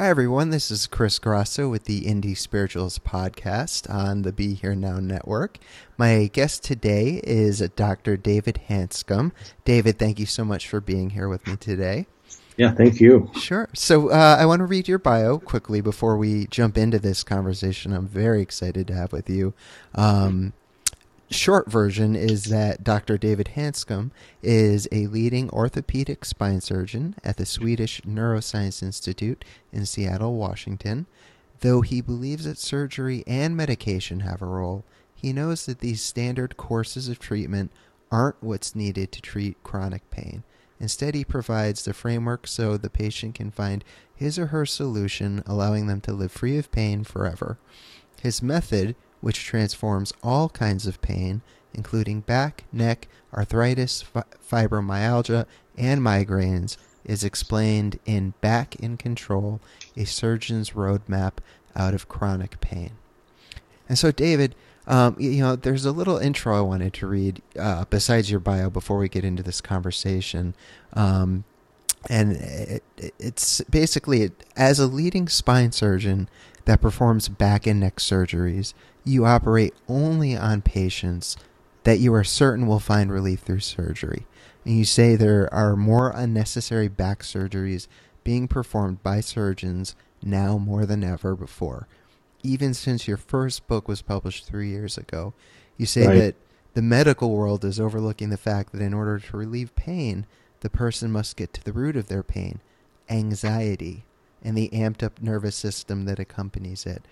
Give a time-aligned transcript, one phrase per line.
[0.00, 0.50] Hi, everyone.
[0.50, 5.58] This is Chris Grosso with the Indie Spiritualist podcast on the Be Here Now network.
[5.96, 8.16] My guest today is Dr.
[8.16, 9.32] David Hanscom.
[9.64, 12.06] David, thank you so much for being here with me today.
[12.56, 13.28] Yeah, thank you.
[13.40, 13.68] Sure.
[13.74, 17.92] So, uh, I want to read your bio quickly before we jump into this conversation.
[17.92, 19.52] I'm very excited to have with you.
[19.96, 20.52] Um,
[21.30, 23.18] short version is that Dr.
[23.18, 24.10] David Hanscom
[24.42, 31.06] is a leading orthopedic spine surgeon at the Swedish Neuroscience Institute in Seattle, Washington.
[31.60, 36.56] Though he believes that surgery and medication have a role, he knows that these standard
[36.56, 37.72] courses of treatment
[38.10, 40.44] aren't what's needed to treat chronic pain.
[40.80, 45.88] Instead, he provides the framework so the patient can find his or her solution, allowing
[45.88, 47.58] them to live free of pain forever.
[48.22, 51.42] His method which transforms all kinds of pain,
[51.74, 55.46] including back, neck, arthritis, fi- fibromyalgia,
[55.76, 59.60] and migraines, is explained in Back in Control,
[59.96, 61.34] a surgeon's roadmap
[61.74, 62.92] out of chronic pain.
[63.88, 64.54] And so, David,
[64.86, 68.70] um, you know, there's a little intro I wanted to read uh, besides your bio
[68.70, 70.54] before we get into this conversation.
[70.94, 71.44] Um,
[72.08, 72.84] and it,
[73.18, 76.28] it's basically as a leading spine surgeon
[76.64, 78.72] that performs back and neck surgeries,
[79.08, 81.36] you operate only on patients
[81.84, 84.26] that you are certain will find relief through surgery.
[84.64, 87.88] And you say there are more unnecessary back surgeries
[88.24, 91.88] being performed by surgeons now more than ever before.
[92.42, 95.32] Even since your first book was published three years ago,
[95.76, 96.18] you say right.
[96.18, 96.34] that
[96.74, 100.26] the medical world is overlooking the fact that in order to relieve pain,
[100.60, 102.60] the person must get to the root of their pain
[103.10, 104.04] anxiety
[104.42, 107.02] and the amped up nervous system that accompanies it.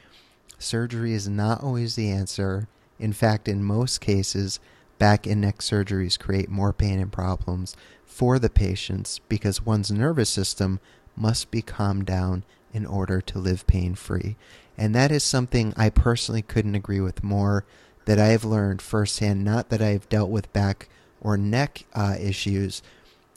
[0.59, 2.69] Surgery is not always the answer.
[2.99, 4.59] In fact, in most cases,
[4.99, 10.31] back and neck surgeries create more pain and problems for the patients because one's nervous
[10.31, 10.81] system
[11.15, 14.37] must be calmed down in order to live pain free.
[14.79, 17.65] And that is something I personally couldn't agree with more
[18.07, 19.45] that I have learned firsthand.
[19.45, 20.89] Not that I have dealt with back
[21.21, 22.83] or neck uh, issues,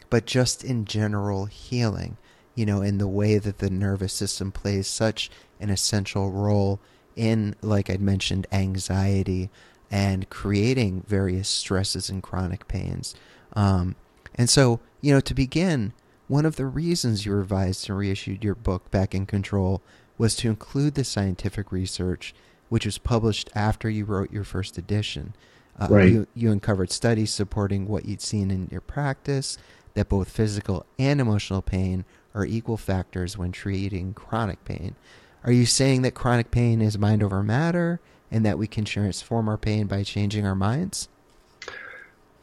[0.10, 2.18] but just in general healing,
[2.56, 5.30] you know, in the way that the nervous system plays such
[5.60, 6.80] an essential role
[7.20, 9.50] in, like I'd mentioned, anxiety
[9.92, 13.14] and creating various stresses and chronic pains.
[13.54, 13.96] Um,
[14.36, 15.94] and so, you know, to begin,
[16.28, 19.82] one of the reasons you revised and reissued your book Back in Control
[20.18, 22.34] was to include the scientific research,
[22.70, 25.34] which was published after you wrote your first edition.
[25.78, 26.12] Uh, right.
[26.12, 29.58] You, you uncovered studies supporting what you'd seen in your practice
[29.96, 34.96] that both physical and emotional pain are equal factors when treating chronic pain.
[35.44, 38.00] Are you saying that chronic pain is mind over matter
[38.32, 41.08] and that we can transform our pain by changing our minds?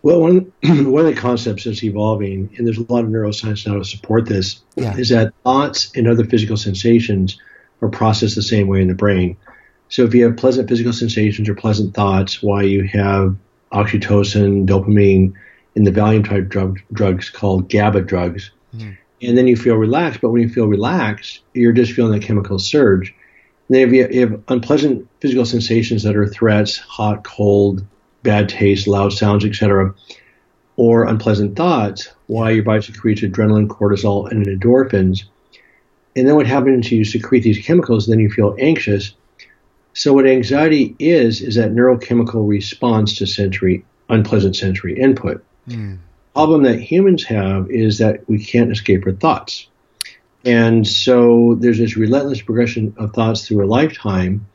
[0.03, 3.79] Well, one, one of the concepts that's evolving, and there's a lot of neuroscience now
[3.79, 4.97] to support this, yeah.
[4.97, 7.39] is that thoughts and other physical sensations
[7.83, 9.37] are processed the same way in the brain.
[9.89, 13.37] So if you have pleasant physical sensations or pleasant thoughts, why you have
[13.73, 15.35] oxytocin, dopamine,
[15.75, 20.21] and the Valium type drug, drugs called GABA drugs, mm and then you feel relaxed.
[20.21, 23.15] But when you feel relaxed, you're just feeling a chemical surge.
[23.69, 27.85] And then if you, you have unpleasant physical sensations that are threats, hot, cold,
[28.23, 29.95] bad taste, loud sounds, etc.,
[30.77, 35.25] or unpleasant thoughts, why your body secretes adrenaline, cortisol, and endorphins.
[36.15, 39.15] And then what happens is you secrete these chemicals, then you feel anxious.
[39.95, 45.43] So what anxiety is is that neurochemical response to sensory unpleasant sensory input.
[45.69, 45.99] Mm.
[46.37, 49.69] Problem that humans have is that we can't escape our thoughts.
[50.45, 54.47] And so there's this relentless progression of thoughts through a lifetime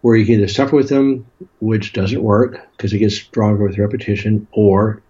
[0.00, 1.26] where you can either suffer with them,
[1.60, 5.02] which doesn't work because it gets stronger with repetition, or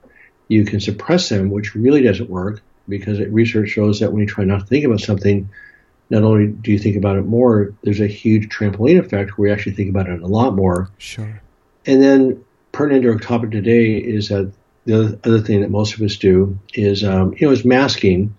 [0.48, 4.26] you can suppress them, which really doesn't work because it, research shows that when you
[4.26, 5.48] try not to think about something,
[6.10, 9.54] not only do you think about it more, there's a huge trampoline effect where you
[9.54, 10.90] actually think about it a lot more.
[10.98, 11.40] Sure.
[11.86, 14.52] And then pertinent to our topic today is that
[14.86, 18.34] the other thing that most of us do is, um, you know, is masking,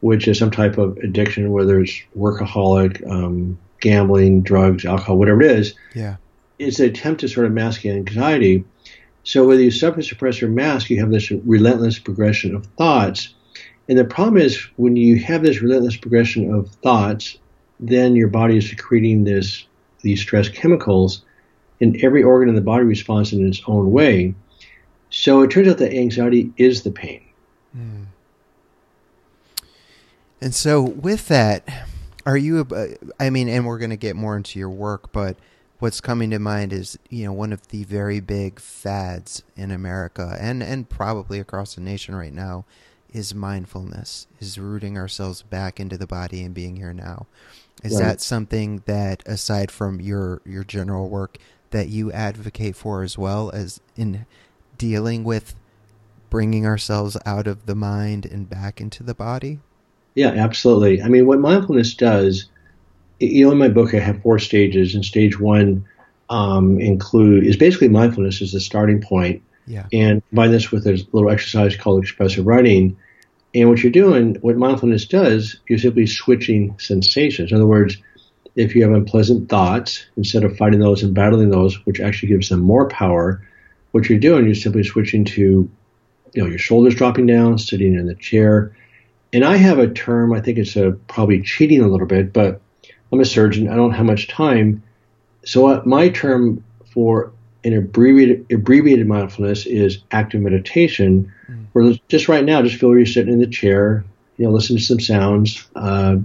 [0.00, 5.50] which is some type of addiction, whether it's workaholic, um, gambling, drugs, alcohol, whatever it
[5.58, 5.74] is.
[5.94, 6.16] Yeah.
[6.58, 8.64] It's an attempt to sort of mask anxiety.
[9.24, 13.34] So whether you suffer, suppress, or mask, you have this relentless progression of thoughts.
[13.88, 17.38] And the problem is when you have this relentless progression of thoughts,
[17.80, 19.64] then your body is secreting this
[20.00, 21.24] these stress chemicals,
[21.80, 24.34] and every organ in the body responds in its own way.
[25.10, 27.22] So it turns out that anxiety is the pain.
[27.76, 28.06] Mm.
[30.40, 31.68] And so with that,
[32.26, 32.66] are you?
[33.18, 35.36] I mean, and we're going to get more into your work, but
[35.78, 40.36] what's coming to mind is you know one of the very big fads in America
[40.40, 42.64] and and probably across the nation right now
[43.12, 47.26] is mindfulness, is rooting ourselves back into the body and being here now.
[47.82, 48.04] Is right.
[48.04, 51.38] that something that aside from your your general work
[51.70, 54.26] that you advocate for as well as in
[54.78, 55.54] dealing with
[56.30, 59.60] bringing ourselves out of the mind and back into the body?
[60.14, 61.02] Yeah, absolutely.
[61.02, 62.46] I mean, what mindfulness does,
[63.20, 65.86] you know, in my book, I have four stages, and stage one
[66.30, 69.42] um, include is basically mindfulness is the starting point.
[69.66, 69.86] Yeah.
[69.92, 72.96] And combine this with a little exercise called expressive writing.
[73.54, 77.50] And what you're doing, what mindfulness does, you're simply switching sensations.
[77.50, 77.96] In other words,
[78.56, 82.48] if you have unpleasant thoughts, instead of fighting those and battling those, which actually gives
[82.48, 83.46] them more power,
[83.92, 85.70] what you're doing, you're simply switching to,
[86.32, 88.76] you know, your shoulders dropping down, sitting in the chair.
[89.32, 92.60] And I have a term, I think it's a, probably cheating a little bit, but
[93.12, 93.68] I'm a surgeon.
[93.68, 94.82] I don't have much time.
[95.44, 97.32] So uh, my term for
[97.64, 101.66] an abbreviated, abbreviated mindfulness is active meditation, mm.
[101.72, 104.04] where just right now, just feel you're sitting in the chair,
[104.36, 106.16] you know, listen to some sounds, uh,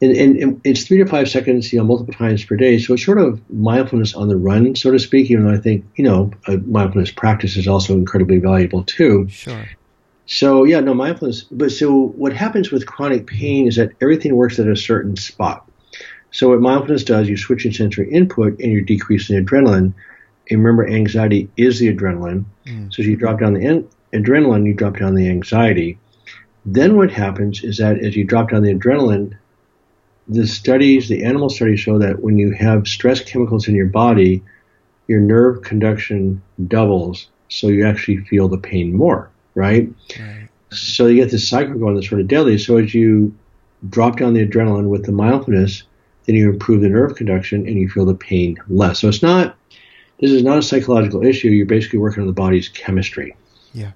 [0.00, 2.78] and, and, it's three to five seconds, you know, multiple times per day.
[2.78, 5.30] So it's sort of mindfulness on the run, so to speak.
[5.30, 9.28] Even though I think you know, a mindfulness practice is also incredibly valuable too.
[9.28, 9.64] Sure.
[10.26, 11.42] So yeah, no mindfulness.
[11.44, 15.68] But so what happens with chronic pain is that everything works at a certain spot.
[16.30, 19.94] So what mindfulness does, you switch in sensory input and you're decreasing adrenaline.
[20.50, 22.44] And remember, anxiety is the adrenaline.
[22.66, 22.92] Mm.
[22.92, 25.98] So as you drop down the en- adrenaline, you drop down the anxiety.
[26.64, 29.36] Then what happens is that as you drop down the adrenaline,
[30.28, 34.42] the studies, the animal studies show that when you have stress chemicals in your body,
[35.06, 39.88] your nerve conduction doubles, so you actually feel the pain more, right?
[40.18, 40.48] right.
[40.70, 42.58] So you get this cycle going that's sort of deadly.
[42.58, 43.34] So as you
[43.88, 45.84] drop down the adrenaline with the mindfulness,
[46.26, 49.00] then you improve the nerve conduction and you feel the pain less.
[49.00, 49.56] So it's not,
[50.20, 51.48] this is not a psychological issue.
[51.48, 53.34] You're basically working on the body's chemistry.
[53.72, 53.92] Yeah.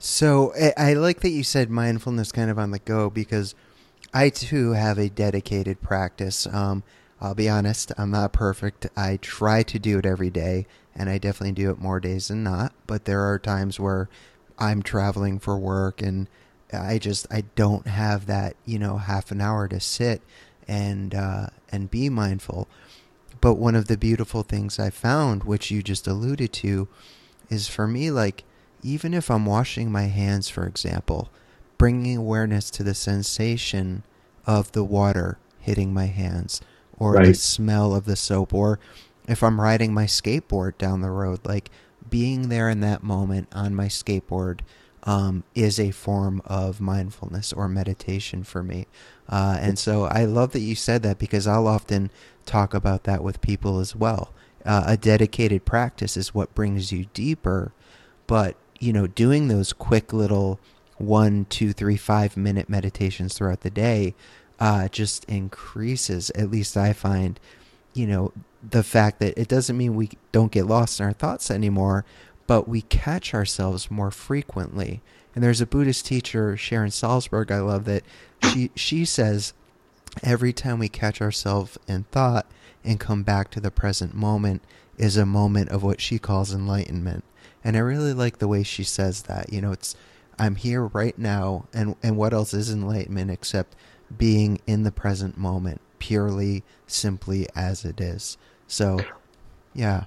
[0.00, 3.54] So I like that you said mindfulness kind of on the go because–
[4.14, 6.46] I too have a dedicated practice.
[6.46, 6.82] Um,
[7.20, 8.86] I'll be honest, I'm not perfect.
[8.96, 12.42] I try to do it every day, and I definitely do it more days than
[12.42, 12.72] not.
[12.86, 14.08] But there are times where
[14.58, 16.28] I'm traveling for work and
[16.72, 20.22] I just I don't have that you know half an hour to sit
[20.66, 22.68] and uh, and be mindful.
[23.40, 26.88] But one of the beautiful things I found, which you just alluded to,
[27.50, 28.44] is for me like
[28.82, 31.30] even if I'm washing my hands, for example,
[31.78, 34.02] bringing awareness to the sensation
[34.46, 36.60] of the water hitting my hands
[36.98, 37.26] or right.
[37.26, 38.78] the smell of the soap or
[39.28, 41.70] if I'm riding my skateboard down the road like
[42.08, 44.60] being there in that moment on my skateboard
[45.04, 48.86] um, is a form of mindfulness or meditation for me.
[49.28, 52.10] Uh, and so I love that you said that because I'll often
[52.46, 54.32] talk about that with people as well.
[54.64, 57.72] Uh, a dedicated practice is what brings you deeper,
[58.26, 60.60] but you know, doing those quick little
[61.02, 64.14] one, two, three, five minute meditations throughout the day
[64.60, 67.40] uh, just increases, at least I find,
[67.94, 68.32] you know,
[68.62, 72.04] the fact that it doesn't mean we don't get lost in our thoughts anymore,
[72.46, 75.02] but we catch ourselves more frequently.
[75.34, 78.04] And there's a Buddhist teacher, Sharon Salzberg, I love that
[78.52, 79.52] she she says
[80.22, 82.46] every time we catch ourselves in thought
[82.84, 84.62] and come back to the present moment
[84.98, 87.24] is a moment of what she calls enlightenment.
[87.64, 89.52] And I really like the way she says that.
[89.52, 89.96] You know, it's
[90.38, 93.76] I'm here right now, and and what else is enlightenment except
[94.16, 98.36] being in the present moment, purely, simply as it is.
[98.66, 99.00] So,
[99.74, 100.04] yeah.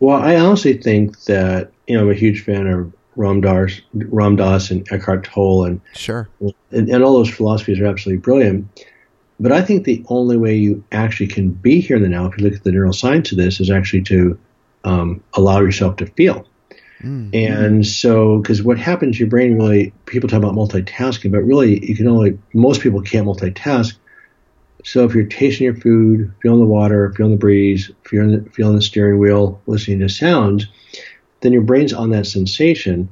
[0.00, 4.36] Well, I honestly think that you know I'm a huge fan of Ram Dass, Ram
[4.36, 6.28] Dass and Eckhart Tolle and sure,
[6.70, 8.86] and, and all those philosophies are absolutely brilliant.
[9.38, 12.38] But I think the only way you actually can be here in the now, if
[12.38, 14.38] you look at the neuroscience of this, is actually to
[14.84, 16.46] um, allow yourself to feel.
[17.02, 17.30] Mm-hmm.
[17.34, 21.96] And so, because what happens, your brain really, people talk about multitasking, but really, you
[21.96, 23.94] can only, most people can't multitask.
[24.84, 28.76] So if you're tasting your food, feeling the water, feeling the breeze, feeling the, feeling
[28.76, 30.66] the steering wheel, listening to sounds,
[31.40, 33.08] then your brain's on that sensation.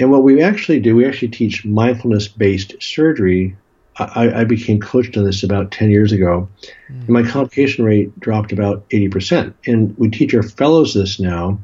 [0.00, 3.56] And what we actually do, we actually teach mindfulness based surgery.
[3.96, 6.48] I, I, became coached on this about 10 years ago.
[6.90, 7.00] Mm.
[7.00, 9.52] And my complication rate dropped about 80%.
[9.66, 11.58] And we teach our fellows this now.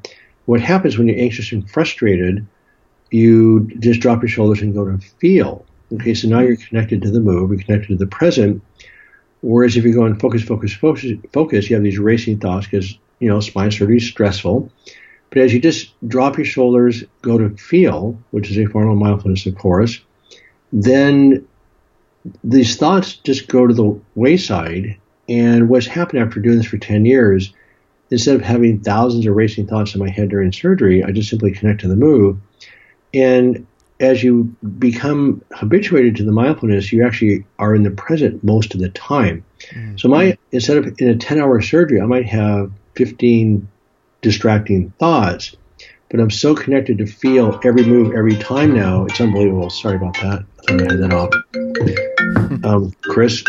[0.49, 2.47] What happens when you're anxious and frustrated,
[3.11, 5.67] you just drop your shoulders and go to feel.
[5.93, 8.63] Okay, so now you're connected to the move, you're connected to the present.
[9.43, 12.99] Whereas if you go and focus, focus, focus, focus, you have these racing thoughts because,
[13.19, 14.73] you know, spine surgery is stressful.
[15.29, 18.97] But as you just drop your shoulders, go to feel, which is a form of
[18.97, 20.01] mindfulness, of course,
[20.73, 21.47] then
[22.43, 24.97] these thoughts just go to the wayside.
[25.29, 27.53] And what's happened after doing this for 10 years,
[28.11, 31.53] instead of having thousands of racing thoughts in my head during surgery, I just simply
[31.53, 32.39] connect to the move.
[33.13, 33.67] And
[34.01, 34.45] as you
[34.79, 39.45] become habituated to the mindfulness, you actually are in the present most of the time.
[39.71, 39.97] Mm-hmm.
[39.97, 43.69] So my instead of in a 10 hour surgery, I might have 15
[44.23, 45.57] distracting thoughts,
[46.11, 49.05] but I'm so connected to feel every move every time now.
[49.05, 49.71] It's unbelievable.
[49.71, 50.45] Sorry about that.
[50.69, 51.31] I'm gonna that off.
[52.65, 53.43] Um, Chris,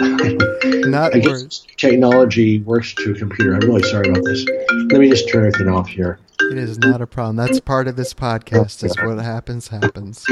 [0.87, 3.53] not I guess technology works to a computer.
[3.53, 4.45] I'm really sorry about this.
[4.91, 6.19] Let me just turn everything off here.
[6.51, 7.35] It is not a problem.
[7.35, 8.83] That's part of this podcast.
[8.83, 10.25] Is what happens happens.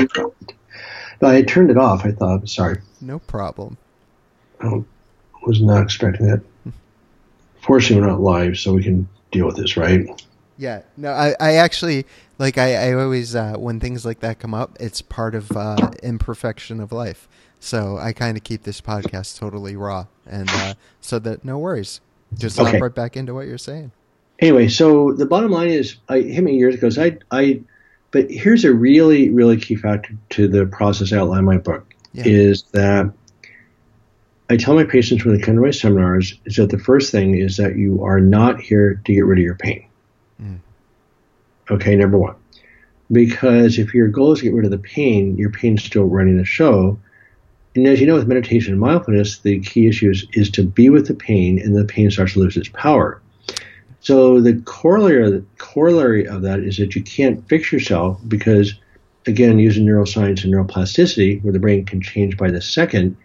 [1.20, 2.06] No, I turned it off.
[2.06, 2.48] I thought.
[2.48, 2.80] Sorry.
[3.02, 3.78] No problem.
[4.62, 4.84] I
[5.46, 6.42] was not expecting that.
[7.62, 10.08] Fortunately, we're not live, so we can deal with this, right?
[10.58, 10.82] Yeah.
[10.96, 12.06] No, I, I actually
[12.38, 15.92] like I, I always uh, when things like that come up, it's part of uh,
[16.04, 17.28] imperfection of life.
[17.60, 22.02] So I kind of keep this podcast totally raw, and uh, so that no worries.
[22.38, 22.80] Just okay.
[22.80, 23.92] right back into what you're saying.
[24.40, 26.90] Anyway, so the bottom line is, I hit me years ago.
[26.90, 27.62] So I, I,
[28.12, 31.94] but here's a really, really key factor to the process I outline in my book
[32.14, 32.24] yeah.
[32.26, 33.12] is that
[34.50, 37.36] I tell my patients when they come to my seminars is that the first thing
[37.36, 39.87] is that you are not here to get rid of your pain.
[41.70, 42.36] Okay, number one.
[43.12, 46.38] Because if your goal is to get rid of the pain, your pain's still running
[46.38, 47.00] the show.
[47.76, 50.90] And as you know, with meditation and mindfulness, the key issue is, is to be
[50.90, 53.22] with the pain, and the pain starts to lose its power.
[54.00, 58.74] So the corollary, corollary of that is that you can't fix yourself because,
[59.26, 63.18] again, using neuroscience and neuroplasticity, where the brain can change by the second,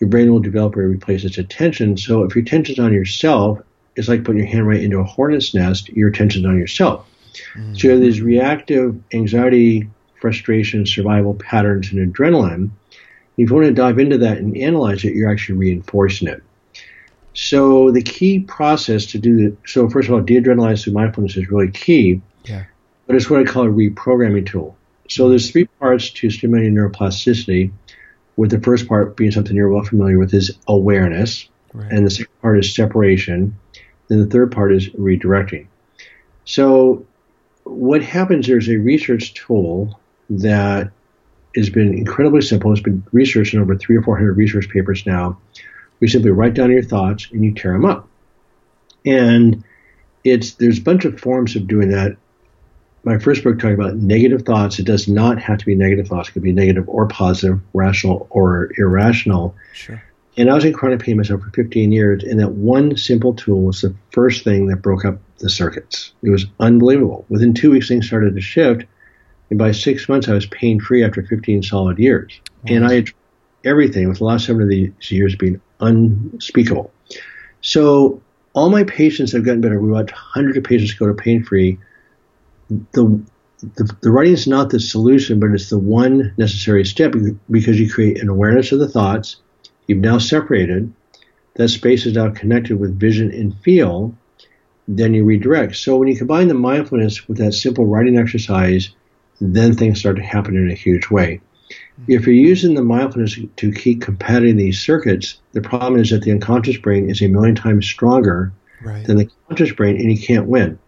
[0.00, 1.96] your brain will develop or replace its attention.
[1.96, 3.60] So if your attention's on yourself,
[3.96, 5.88] it's like putting your hand right into a hornet's nest.
[5.90, 7.06] Your attention's on yourself.
[7.54, 7.74] Mm-hmm.
[7.74, 9.88] So these reactive anxiety,
[10.20, 12.70] frustration, survival patterns, and adrenaline.
[13.36, 16.42] If you want to dive into that and analyze it, you're actually reinforcing it.
[17.34, 19.56] So the key process to do that.
[19.66, 22.22] So first of all, de-adrenalize through mindfulness is really key.
[22.44, 22.64] Yeah.
[23.06, 24.76] But it's what I call a reprogramming tool.
[25.10, 27.72] So there's three parts to stimulating neuroplasticity.
[28.36, 31.90] With the first part being something you're well familiar with is awareness, right.
[31.90, 33.56] and the second part is separation,
[34.08, 35.66] then the third part is redirecting.
[36.44, 37.06] So
[37.64, 38.46] what happens?
[38.46, 39.98] There's a research tool
[40.30, 40.90] that
[41.56, 42.72] has been incredibly simple.
[42.72, 45.38] It's been researched in over three or four hundred research papers now
[46.04, 48.06] you simply write down your thoughts and you tear them up.
[49.06, 49.64] And
[50.22, 52.16] it's there's a bunch of forms of doing that.
[53.04, 54.78] My first book talking about negative thoughts.
[54.78, 56.28] It does not have to be negative thoughts.
[56.28, 59.54] It could be negative or positive, rational or irrational.
[59.72, 60.02] Sure.
[60.36, 63.62] And I was in chronic pain myself for 15 years, and that one simple tool
[63.62, 66.12] was the first thing that broke up the circuits.
[66.22, 67.24] It was unbelievable.
[67.28, 68.84] Within two weeks, things started to shift,
[69.50, 72.40] and by six months, I was pain free after 15 solid years.
[72.66, 73.10] And I had
[73.64, 76.90] everything, with the last seven of these years being unspeakable.
[77.60, 78.20] So
[78.54, 79.80] all my patients have gotten better.
[79.80, 81.78] We've watch hundreds of patients go to pain free.
[82.92, 83.20] The,
[83.76, 87.14] the, the writing is not the solution, but it's the one necessary step
[87.50, 89.36] because you create an awareness of the thoughts.
[89.86, 90.92] You've now separated.
[91.54, 94.14] That space is now connected with vision and feel.
[94.88, 95.76] Then you redirect.
[95.76, 98.90] So when you combine the mindfulness with that simple writing exercise,
[99.40, 101.40] then things start to happen in a huge way.
[102.08, 106.32] If you're using the mindfulness to keep combating these circuits, the problem is that the
[106.32, 109.06] unconscious brain is a million times stronger right.
[109.06, 110.78] than the conscious brain, and you can't win.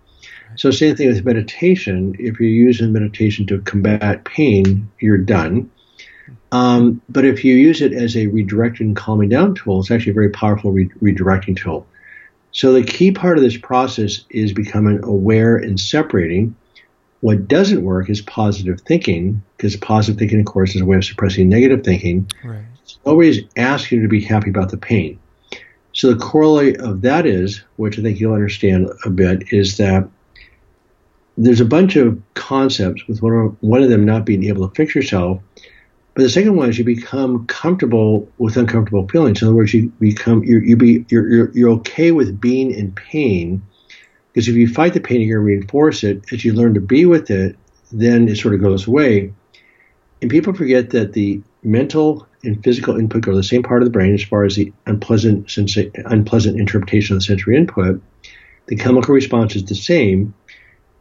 [0.51, 0.61] Right.
[0.61, 2.17] So, same thing with meditation.
[2.19, 5.71] If you're using meditation to combat pain, you're done.
[6.53, 10.15] Um, but if you use it as a redirecting, calming down tool, it's actually a
[10.15, 11.87] very powerful re- redirecting tool.
[12.53, 16.57] So the key part of this process is becoming aware and separating.
[17.21, 21.05] What doesn't work is positive thinking, because positive thinking, of course, is a way of
[21.05, 22.31] suppressing negative thinking.
[22.45, 22.65] Right.
[22.83, 25.19] It's always ask you to be happy about the pain.
[25.93, 30.09] So the corollary of that is, which I think you'll understand a bit, is that
[31.39, 34.75] there's a bunch of concepts with one of, one of them not being able to
[34.75, 35.43] fix yourself.
[36.17, 39.43] But the second one is you become comfortable with uncomfortable feelings.
[39.43, 42.93] In other words, you become you you be you're, you're you're okay with being in
[42.93, 43.61] pain
[44.33, 46.25] because if you fight the pain, you're going to reinforce it.
[46.33, 47.59] As you learn to be with it,
[47.93, 49.35] then it sort of goes away.
[50.23, 53.87] And people forget that the mental and physical input go to the same part of
[53.87, 58.03] the brain as far as the unpleasant sensa- unpleasant interpretation of the sensory input.
[58.69, 60.33] The chemical response is the same.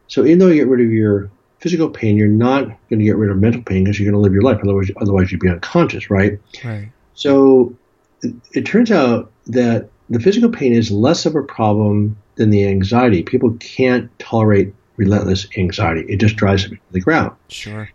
[0.08, 1.30] So even though you get rid of your
[1.60, 4.22] physical pain, you're not going to get rid of mental pain because you're going to
[4.22, 4.58] live your life.
[4.62, 6.38] Otherwise, otherwise you'd be unconscious, right?
[6.64, 6.90] Right.
[7.14, 7.74] So
[8.22, 12.66] it, it turns out that the physical pain is less of a problem than the
[12.66, 13.22] anxiety.
[13.22, 16.04] People can't tolerate relentless anxiety.
[16.08, 17.34] It just drives them to the ground.
[17.48, 17.90] Sure.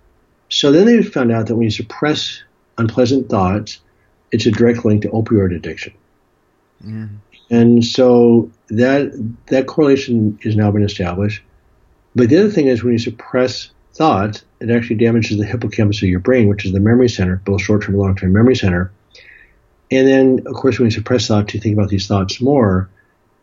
[0.50, 2.44] So then they found out that when you suppress
[2.78, 3.80] unpleasant thoughts,
[4.32, 5.94] it's a direct link to opioid addiction.
[6.84, 7.18] Mm.
[7.50, 9.12] And so that
[9.48, 11.44] that correlation has now been established.
[12.16, 16.10] But the other thing is when you suppress thoughts, it actually damages the hippocampus of
[16.10, 18.92] your brain, which is the memory center, both short-term and long-term memory center.
[19.90, 22.90] And then, of course, when you suppress thoughts, you think about these thoughts more.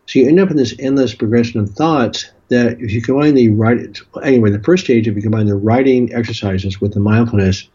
[0.07, 3.49] So you end up in this endless progression of thoughts that if you combine the
[3.49, 7.67] right, anyway, the first stage, if you combine the writing exercises with the mindfulness,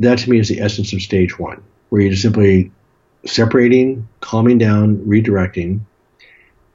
[0.00, 2.72] that to me is the essence of stage one, where you're simply
[3.24, 5.80] separating, calming down, redirecting.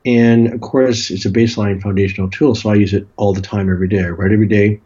[0.05, 3.69] And of course, it's a baseline foundational tool, so I use it all the time,
[3.69, 4.03] every day.
[4.03, 4.81] Write every day.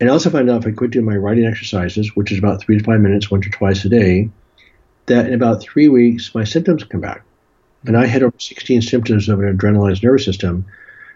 [0.00, 2.60] And I also find out if I quit doing my writing exercises, which is about
[2.60, 4.30] three to five minutes once or twice a day,
[5.06, 7.22] that in about three weeks, my symptoms come back.
[7.86, 10.66] And I had over 16 symptoms of an adrenalized nervous system.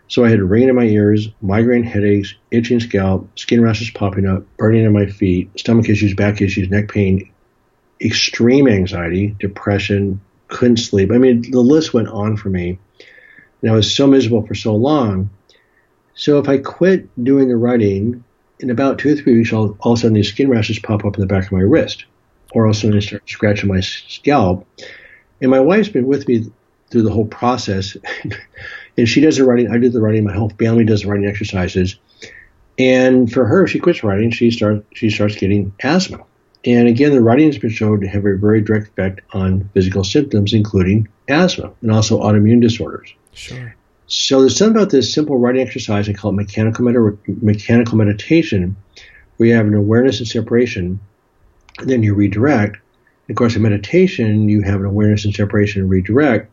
[0.09, 4.45] So I had ringing in my ears, migraine headaches, itching scalp, skin rashes popping up,
[4.57, 7.31] burning in my feet, stomach issues, back issues, neck pain,
[8.01, 11.11] extreme anxiety, depression, couldn't sleep.
[11.11, 12.79] I mean, the list went on for me.
[13.67, 15.29] And I was so miserable for so long.
[16.15, 18.23] So if I quit doing the writing,
[18.61, 21.05] in about two or three weeks, all, all of a sudden these skin rashes pop
[21.05, 22.05] up in the back of my wrist.
[22.53, 24.65] Or all of a sudden I start scratching my scalp.
[25.43, 26.49] And my wife's been with me
[26.93, 27.97] through the whole process.
[28.97, 31.27] and she does the writing, I do the writing, my whole family does the writing
[31.27, 31.97] exercises.
[32.79, 36.23] And for her, she quits writing, she starts she starts getting asthma.
[36.65, 40.05] And again, the writing has been shown to have a very direct effect on physical
[40.05, 43.13] symptoms, including asthma and also autoimmune disorders.
[43.37, 43.75] Sure.
[44.09, 46.09] So there's something about this simple writing exercise.
[46.09, 48.77] I call it mechanical, med- mechanical meditation,
[49.37, 51.01] where you have an awareness and separation,
[51.79, 52.79] and then you redirect.
[53.29, 56.51] Of course, in meditation, you have an awareness and separation and redirect.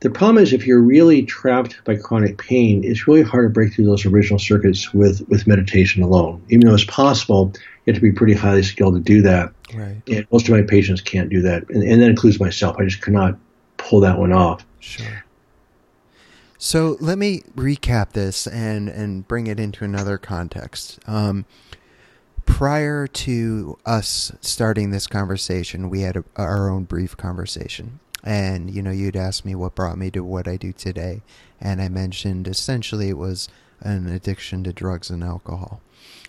[0.00, 3.72] The problem is if you're really trapped by chronic pain, it's really hard to break
[3.72, 6.42] through those original circuits with, with meditation alone.
[6.50, 9.52] Even though it's possible, you have to be pretty highly skilled to do that.
[9.74, 10.02] Right.
[10.06, 11.68] And most of my patients can't do that.
[11.70, 12.76] And, and that includes myself.
[12.78, 13.36] I just cannot
[13.78, 14.64] pull that one off.
[14.80, 15.23] Sure.
[16.58, 20.98] So let me recap this and, and bring it into another context.
[21.06, 21.44] Um,
[22.46, 28.00] prior to us starting this conversation, we had a, our own brief conversation.
[28.22, 31.22] And, you know, you'd asked me what brought me to what I do today.
[31.60, 33.48] And I mentioned essentially it was
[33.80, 35.80] an addiction to drugs and alcohol.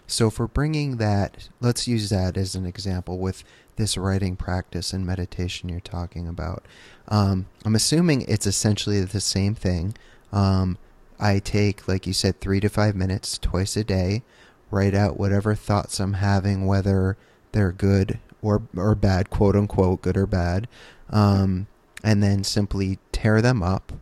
[0.07, 3.43] So, for bringing that, let's use that as an example with
[3.75, 6.65] this writing practice and meditation you're talking about.
[7.07, 9.95] Um, I'm assuming it's essentially the same thing.
[10.35, 10.77] Um,
[11.19, 14.21] I take, like you said, three to five minutes twice a day,
[14.69, 17.17] write out whatever thoughts I'm having, whether
[17.53, 20.67] they're good or or bad, quote unquote, good or bad,
[21.09, 21.67] um,
[22.03, 23.93] and then simply tear them up.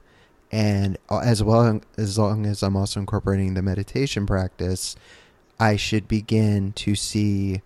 [0.51, 4.95] And as well as long as I'm also incorporating the meditation practice,
[5.59, 7.61] I should begin to see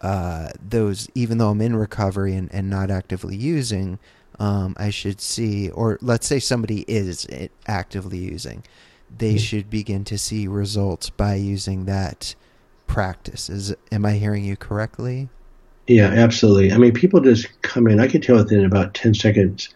[0.00, 3.98] uh, those, even though I'm in recovery and, and not actively using,
[4.38, 7.26] um, I should see, or let's say somebody is
[7.66, 8.64] actively using,
[9.16, 12.34] they should begin to see results by using that
[12.86, 13.48] practice.
[13.48, 15.28] Is am I hearing you correctly?
[15.86, 16.72] Yeah, absolutely.
[16.72, 18.00] I mean, people just come in.
[18.00, 19.68] I can tell within about ten seconds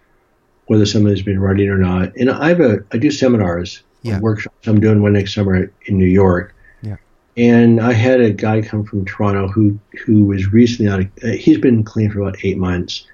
[0.67, 2.15] whether somebody's been writing or not.
[2.17, 4.19] And I have a I do seminars, yeah.
[4.21, 4.67] workshops.
[4.67, 6.55] I'm doing one next summer in New York.
[6.83, 6.97] Yeah.
[7.37, 11.01] And I had a guy come from Toronto who who was recently out.
[11.01, 13.07] Of, uh, he's been clean for about eight months.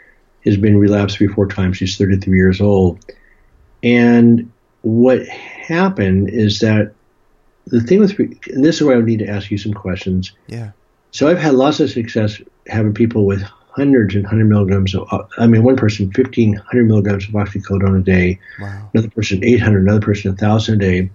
[0.44, 1.78] He's been relapsed three four times.
[1.78, 3.04] He's 33 years old.
[3.82, 4.50] And
[4.82, 6.92] what happened is that
[7.66, 10.32] the thing with and this is where I need to ask you some questions.
[10.46, 10.70] Yeah.
[11.12, 15.08] So I've had lots of success having people with hundreds and hundred milligrams of.
[15.38, 18.38] I mean, one person fifteen hundred milligrams of oxycodone a day.
[18.60, 18.90] Wow.
[18.92, 19.82] Another person eight hundred.
[19.82, 21.10] Another person a thousand a day.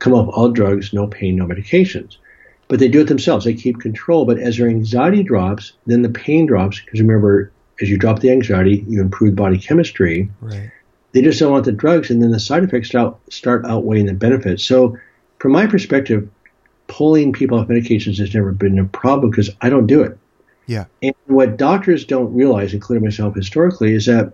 [0.00, 2.16] Come off all drugs, no pain, no medications.
[2.68, 3.44] but they do it themselves.
[3.44, 4.24] They keep control.
[4.26, 6.80] But as their anxiety drops, then the pain drops.
[6.80, 10.30] Because remember, as you drop the anxiety, you improve body chemistry.
[10.40, 10.70] Right.
[11.12, 14.14] They just don't want the drugs, and then the side effects start, start outweighing the
[14.14, 14.64] benefits.
[14.64, 14.98] So,
[15.38, 16.28] from my perspective,
[16.86, 20.18] pulling people off medications has never been a problem because I don't do it.
[20.66, 20.86] Yeah.
[21.02, 24.32] And what doctors don't realize, including myself historically, is that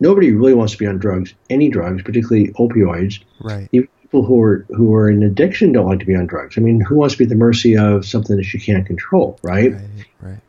[0.00, 3.20] nobody really wants to be on drugs, any drugs, particularly opioids.
[3.40, 3.68] Right.
[3.72, 6.56] Even people who are who are in addiction don't like to be on drugs.
[6.56, 9.38] I mean, who wants to be at the mercy of something that you can't control,
[9.42, 9.72] right?
[9.72, 10.06] Right.
[10.20, 10.40] Right.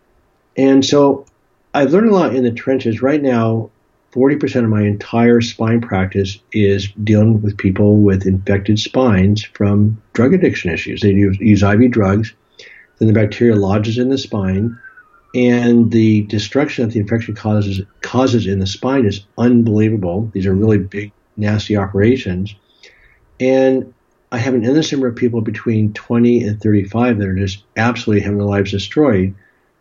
[0.58, 1.26] And so
[1.80, 3.02] I've learned a lot in the trenches.
[3.02, 3.70] Right now,
[4.12, 10.34] 40% of my entire spine practice is dealing with people with infected spines from drug
[10.34, 11.00] addiction issues.
[11.00, 12.34] They use, use IV drugs,
[12.98, 14.78] then the bacteria lodges in the spine,
[15.34, 20.30] and the destruction that the infection causes causes in the spine is unbelievable.
[20.34, 22.54] These are really big, nasty operations,
[23.40, 23.94] and
[24.34, 28.22] I have an endless number of people between 20 and 35 that are just absolutely
[28.22, 29.34] having their lives destroyed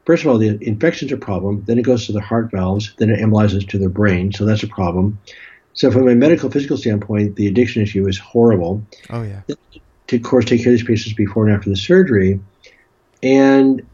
[0.09, 1.63] First of all, the infection's a problem.
[1.67, 2.95] Then it goes to the heart valves.
[2.97, 4.33] Then it embolizes to the brain.
[4.33, 5.19] So that's a problem.
[5.75, 8.83] So from a medical physical standpoint, the addiction issue is horrible.
[9.11, 9.43] Oh yeah.
[10.07, 12.41] To of course take care of these patients before and after the surgery.
[13.23, 13.87] And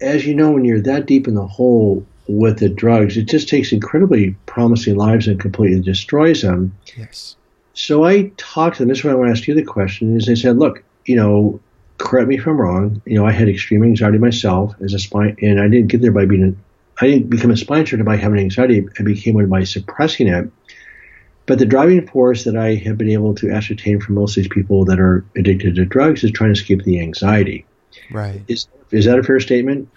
[0.00, 3.48] as you know, when you're that deep in the hole with the drugs, it just
[3.48, 6.76] takes incredibly promising lives and completely destroys them.
[6.96, 7.34] Yes.
[7.74, 8.88] So I talked to them.
[8.90, 10.16] This is why I want to ask you the question.
[10.16, 11.58] Is they said, look, you know,
[11.98, 13.02] correct me if I'm wrong.
[13.04, 16.12] You know, I had extreme anxiety myself as a spine, and I didn't get there
[16.12, 16.44] by being.
[16.44, 18.86] A, I didn't become a spine surgeon by having anxiety.
[18.98, 20.50] I became one by suppressing it.
[21.44, 24.52] But the driving force that I have been able to ascertain from most of these
[24.52, 27.64] people that are addicted to drugs is trying to escape the anxiety.
[28.10, 28.42] Right.
[28.48, 29.88] Is is that a fair statement?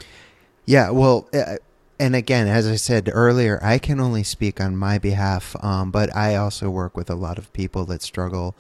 [0.66, 0.92] Yeah.
[0.92, 1.56] Well, uh,
[2.00, 6.16] and again, as I said earlier, I can only speak on my behalf, um, but
[6.16, 8.56] I also work with a lot of people that struggle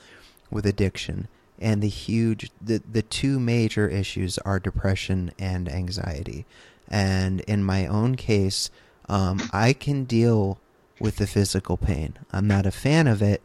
[0.51, 1.27] with addiction
[1.59, 6.45] and the huge the the two major issues are depression and anxiety.
[6.87, 8.69] And in my own case
[9.07, 10.59] um, i can deal
[10.99, 12.17] with the physical pain.
[12.31, 13.41] I'm not a fan of it.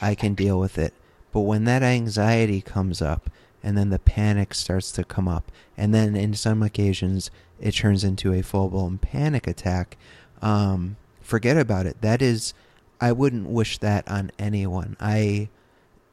[0.00, 0.92] I can deal with it.
[1.32, 3.30] But when that anxiety comes up
[3.62, 8.04] and then the panic starts to come up and then in some occasions it turns
[8.04, 9.96] into a full-blown panic attack
[10.42, 12.00] um, forget about it.
[12.00, 12.54] That is
[13.00, 14.96] i wouldn't wish that on anyone.
[15.00, 15.48] I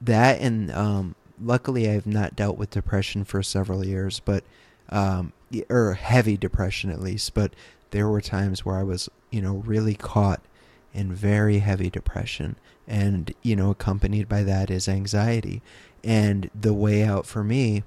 [0.02, 4.43] that and um, luckily I've not dealt with depression for several years, but
[4.89, 5.34] um,
[5.69, 7.34] or heavy depression at least.
[7.34, 7.54] But
[7.91, 10.41] there were times where I was, you know, really caught
[10.93, 12.56] in very heavy depression,
[12.88, 15.62] and you know, accompanied by that is anxiety.
[16.04, 17.84] And the way out for me,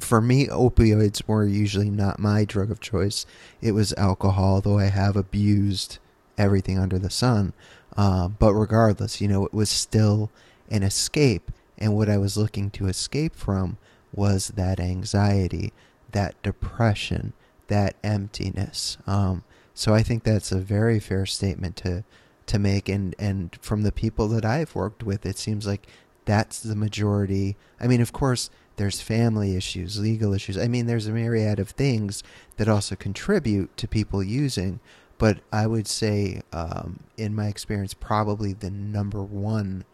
[0.00, 3.26] for me, opioids were usually not my drug of choice.
[3.60, 5.98] It was alcohol, though I have abused
[6.38, 7.52] everything under the sun.
[7.96, 10.30] Uh, but regardless, you know, it was still
[10.70, 11.50] an escape
[11.82, 13.76] and what I was looking to escape from
[14.14, 15.72] was that anxiety,
[16.12, 17.32] that depression,
[17.66, 18.98] that emptiness.
[19.04, 19.42] Um,
[19.74, 22.04] so I think that's a very fair statement to
[22.46, 22.88] to make.
[22.88, 25.88] And and from the people that I've worked with, it seems like
[26.24, 27.56] that's the majority.
[27.80, 30.56] I mean, of course, there's family issues, legal issues.
[30.56, 32.22] I mean, there's a myriad of things
[32.58, 34.78] that also contribute to people using.
[35.18, 39.84] But I would say, um, in my experience, probably the number one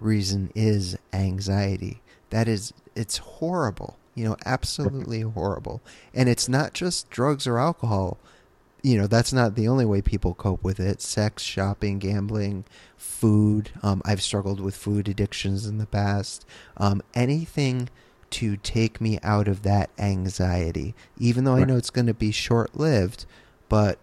[0.00, 2.00] reason is anxiety.
[2.30, 3.96] That is, it's horrible.
[4.14, 5.80] You know, absolutely horrible.
[6.12, 8.18] And it's not just drugs or alcohol.
[8.82, 11.00] You know, that's not the only way people cope with it.
[11.00, 12.64] Sex, shopping, gambling,
[12.96, 13.70] food.
[13.82, 16.44] Um, I've struggled with food addictions in the past.
[16.76, 17.88] Um, anything
[18.30, 22.30] to take me out of that anxiety, even though I know it's going to be
[22.30, 23.24] short lived,
[23.68, 23.98] but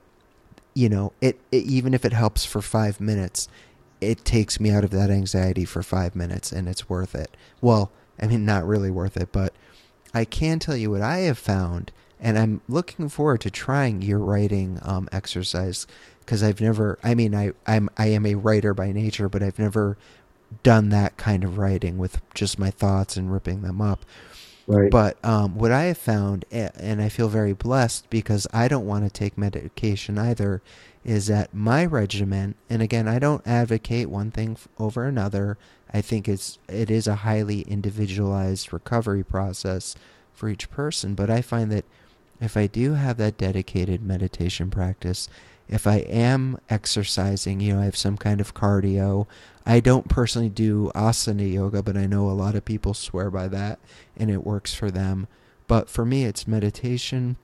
[0.73, 3.47] you know, it, it, even if it helps for five minutes,
[4.05, 7.35] it takes me out of that anxiety for five minutes and it's worth it.
[7.61, 9.53] Well, I mean, not really worth it, but
[10.13, 14.19] I can tell you what I have found, and I'm looking forward to trying your
[14.19, 15.85] writing um, exercise
[16.19, 16.97] because I've never.
[17.03, 19.97] I mean, I I'm I am a writer by nature, but I've never
[20.63, 24.05] done that kind of writing with just my thoughts and ripping them up.
[24.67, 24.89] Right.
[24.89, 29.03] But um, what I have found, and I feel very blessed because I don't want
[29.03, 30.61] to take medication either,
[31.05, 35.57] is that my regimen, and again, I don't advocate one thing over another.
[35.93, 39.95] I think it's it is a highly individualized recovery process
[40.33, 41.13] for each person.
[41.13, 41.85] But I find that
[42.41, 45.29] if I do have that dedicated meditation practice,
[45.69, 49.27] if I am exercising, you know, I have some kind of cardio.
[49.65, 53.47] I don't personally do asana yoga, but I know a lot of people swear by
[53.47, 53.79] that
[54.17, 55.27] and it works for them.
[55.67, 57.37] But for me, it's meditation,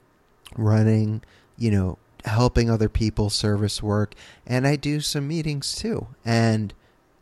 [0.55, 1.23] running,
[1.57, 4.13] you know, helping other people, service work,
[4.45, 6.73] and I do some meetings too, and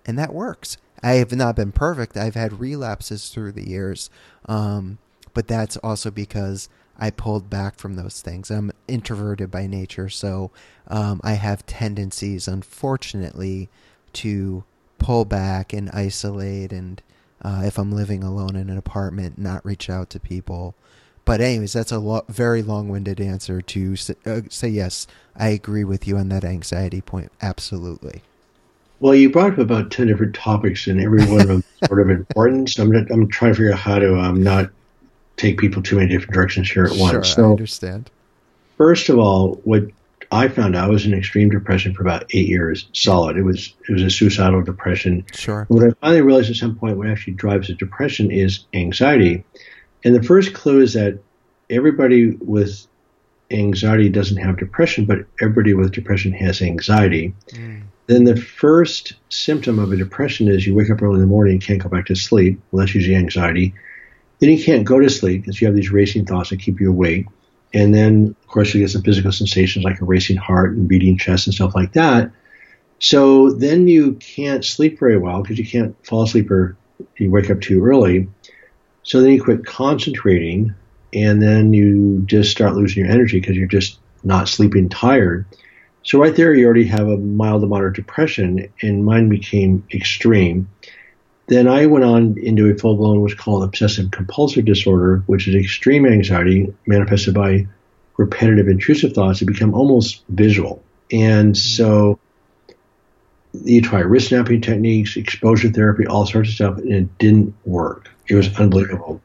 [0.06, 0.78] and that works.
[1.02, 2.18] I have not been perfect.
[2.18, 4.10] I've had relapses through the years,
[4.48, 4.98] um,
[5.34, 8.52] but that's also because I pulled back from those things.
[8.52, 10.52] I'm introverted by nature, so
[10.88, 13.70] um, I have tendencies, unfortunately,
[14.14, 14.66] to
[14.98, 17.02] pull back and isolate, and
[17.42, 20.76] uh, if I'm living alone in an apartment, not reach out to people.
[21.30, 25.06] But anyways, that's a lo- very long-winded answer to say, uh, say yes.
[25.36, 27.32] I agree with you on that anxiety point.
[27.40, 28.24] Absolutely.
[29.00, 32.10] Well, you brought up about ten different topics, and every one of them sort of
[32.18, 32.72] important.
[32.72, 34.72] So I'm, I'm trying to figure out how to um, not
[35.38, 37.12] take people too many different directions here at once.
[37.12, 38.10] Sure, so, I understand.
[38.76, 39.84] First of all, what
[40.32, 43.38] I found out I was in extreme depression for about eight years solid.
[43.38, 45.24] It was it was a suicidal depression.
[45.34, 45.66] Sure.
[45.70, 49.44] What I finally realized at some point what actually drives a depression is anxiety.
[50.04, 51.20] And the first clue is that
[51.70, 52.88] everybody with
[53.52, 57.34] anxiety doesn't have depression, but everybody with depression has anxiety.
[57.50, 57.84] Mm.
[58.08, 61.54] Then the first symptom of a depression is you wake up early in the morning
[61.54, 62.60] and can't go back to sleep.
[62.72, 63.74] Well, that's usually anxiety.
[64.40, 66.90] Then you can't go to sleep because you have these racing thoughts that keep you
[66.90, 67.28] awake.
[67.74, 71.18] And then, of course, you get some physical sensations like a racing heart and beating
[71.18, 72.32] chest and stuff like that.
[73.00, 76.78] So then you can't sleep very well because you can't fall asleep or
[77.18, 78.28] you wake up too early.
[79.10, 80.76] So then you quit concentrating
[81.12, 85.48] and then you just start losing your energy because you're just not sleeping tired.
[86.04, 90.70] So right there, you already have a mild to moderate depression, and mine became extreme.
[91.48, 95.56] Then I went on into a full blown what's called obsessive compulsive disorder, which is
[95.56, 97.66] extreme anxiety manifested by
[98.16, 100.84] repetitive intrusive thoughts that become almost visual.
[101.12, 101.84] And mm-hmm.
[101.84, 102.20] so
[103.64, 108.12] you try wrist snapping techniques, exposure therapy, all sorts of stuff, and it didn't work.
[108.30, 109.22] It was unbelievable.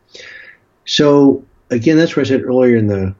[0.86, 3.14] So again, that's what I said earlier in the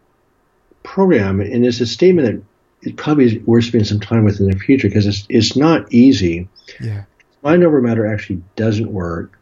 [0.83, 4.51] program, and it's a statement that it probably is worth spending some time with in
[4.51, 6.49] the future because it's it's not easy.
[6.81, 7.05] Yeah
[7.45, 9.39] mind over matter actually doesn't work,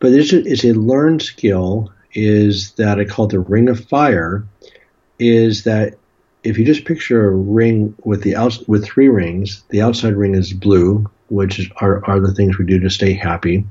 [0.00, 1.92] but it's a, it's a learned skill.
[2.14, 4.44] Is that I call it the ring of fire?
[5.18, 5.94] Is that
[6.42, 10.34] if you just picture a ring with the out, with three rings, the outside ring
[10.34, 13.64] is blue, which is, are are the things we do to stay happy,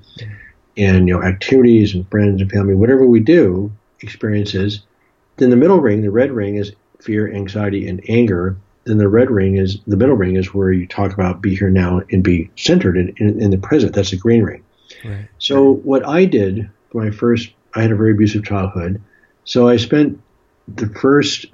[0.77, 4.81] and you know activities and friends and family, whatever we do, experiences.
[5.37, 9.29] Then the middle ring, the red ring, is fear, anxiety, and anger then the red
[9.29, 12.49] ring is the middle ring is where you talk about be here now and be
[12.55, 13.93] centered in, in, in the present.
[13.93, 14.63] That's the green ring.
[15.05, 15.27] Right.
[15.37, 19.01] So what I did for my first, I had a very abusive childhood.
[19.45, 20.19] So I spent
[20.67, 21.45] the first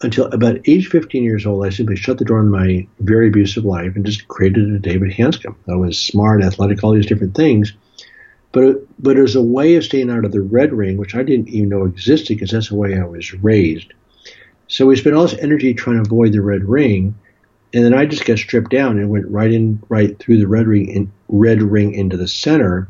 [0.00, 3.64] until about age 15 years old, I simply shut the door on my very abusive
[3.64, 5.54] life and just created a David Hanscom.
[5.68, 7.72] I was smart, athletic, all these different things.
[8.54, 11.48] But, but as a way of staying out of the red ring, which I didn't
[11.48, 13.92] even know existed because that's the way I was raised.
[14.68, 17.14] So we spent all this energy trying to avoid the red ring,
[17.74, 20.66] and then I just got stripped down and went right in, right through the red
[20.66, 22.88] ring, in, red ring into the center,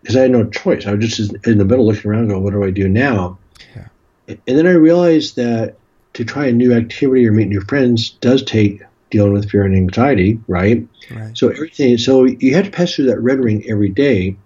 [0.00, 0.86] because I had no choice.
[0.86, 3.38] I was just in the middle looking around, going, "What do I do now?"
[3.74, 3.88] Yeah.
[4.28, 5.76] And then I realized that
[6.14, 8.80] to try a new activity or meet new friends does take
[9.10, 10.86] dealing with fear and anxiety, right?
[11.10, 11.36] right?
[11.36, 11.98] So everything.
[11.98, 14.36] So you have to pass through that red ring every day.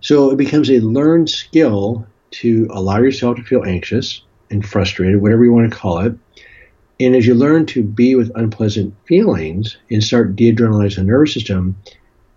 [0.00, 5.44] So it becomes a learned skill to allow yourself to feel anxious and frustrated, whatever
[5.44, 6.14] you want to call it.
[6.98, 11.76] And as you learn to be with unpleasant feelings and start de-adrenalizing the nervous system,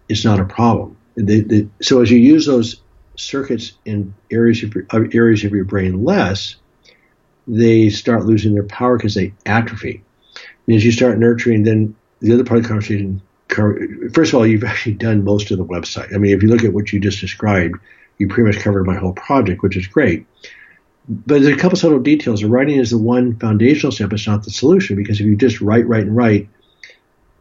[0.10, 0.98] it's not a problem.
[1.16, 2.82] The, the, so as you use those
[3.16, 6.56] circuits in areas of your, uh, areas of your brain less,
[7.48, 10.04] they start losing their power because they atrophy.
[10.68, 14.48] And as you start nurturing, then the other part of the conversation, first of all,
[14.48, 16.14] you've actually done most of the website.
[16.14, 17.76] I mean, if you look at what you just described,
[18.18, 20.26] you pretty much covered my whole project, which is great
[21.10, 22.42] but there's a couple subtle details.
[22.42, 24.14] The writing is the one foundational step.
[24.14, 26.48] It's not the solution because if you just write, write, and write,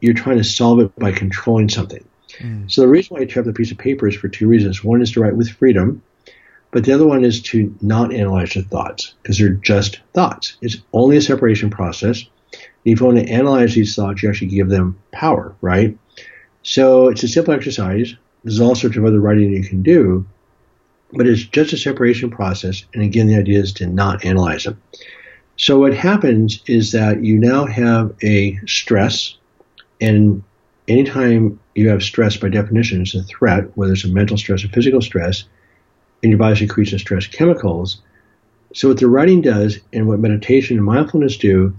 [0.01, 2.03] you're trying to solve it by controlling something.
[2.38, 2.71] Mm.
[2.71, 4.83] So the reason why I tear up the piece of paper is for two reasons.
[4.83, 6.03] One is to write with freedom,
[6.71, 10.57] but the other one is to not analyze the thoughts because they're just thoughts.
[10.62, 12.25] It's only a separation process.
[12.92, 15.96] If you want to analyze these thoughts, you actually give them power, right?
[16.62, 18.14] So it's a simple exercise.
[18.44, 20.27] There's all sorts of other writing you can do
[21.12, 22.85] but it's just a separation process.
[22.94, 24.81] And again, the idea is to not analyze them.
[25.57, 29.37] So what happens is that you now have a stress,
[30.01, 30.42] and
[30.87, 34.68] anytime you have stress, by definition, it's a threat, whether it's a mental stress or
[34.68, 35.44] physical stress,
[36.22, 38.01] and your body secretes the stress chemicals.
[38.74, 41.74] So what the writing does, and what meditation and mindfulness do,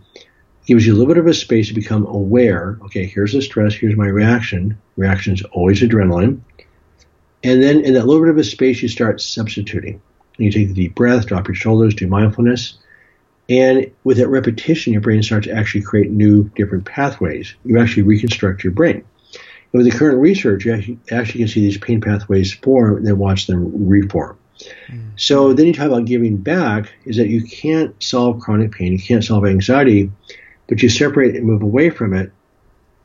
[0.70, 2.78] gives you a little bit of a space to become aware.
[2.84, 3.74] Okay, here's the stress.
[3.74, 4.78] Here's my reaction.
[4.98, 6.42] Reaction is always adrenaline.
[7.44, 10.00] And then in that little bit of a space, you start substituting.
[10.38, 12.78] You take a deep breath, drop your shoulders, do mindfulness.
[13.50, 17.56] And with that repetition, your brain starts to actually create new, different pathways.
[17.66, 19.04] You actually reconstruct your brain.
[19.74, 23.08] And with the current research, you actually, actually can see these pain pathways form and
[23.08, 24.38] then watch them reform.
[24.88, 25.20] Mm.
[25.20, 29.00] So then you talk about giving back is that you can't solve chronic pain, you
[29.00, 30.12] can't solve anxiety,
[30.70, 32.32] but you separate and move away from it.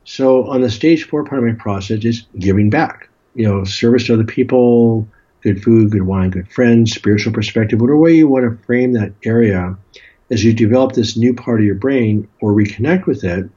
[0.05, 3.09] So on the stage four part of my process is giving back.
[3.33, 5.07] You know, service to other people,
[5.41, 9.11] good food, good wine, good friends, spiritual perspective, whatever way you want to frame that
[9.25, 9.75] area,
[10.31, 13.49] as you develop this new part of your brain or reconnect with it,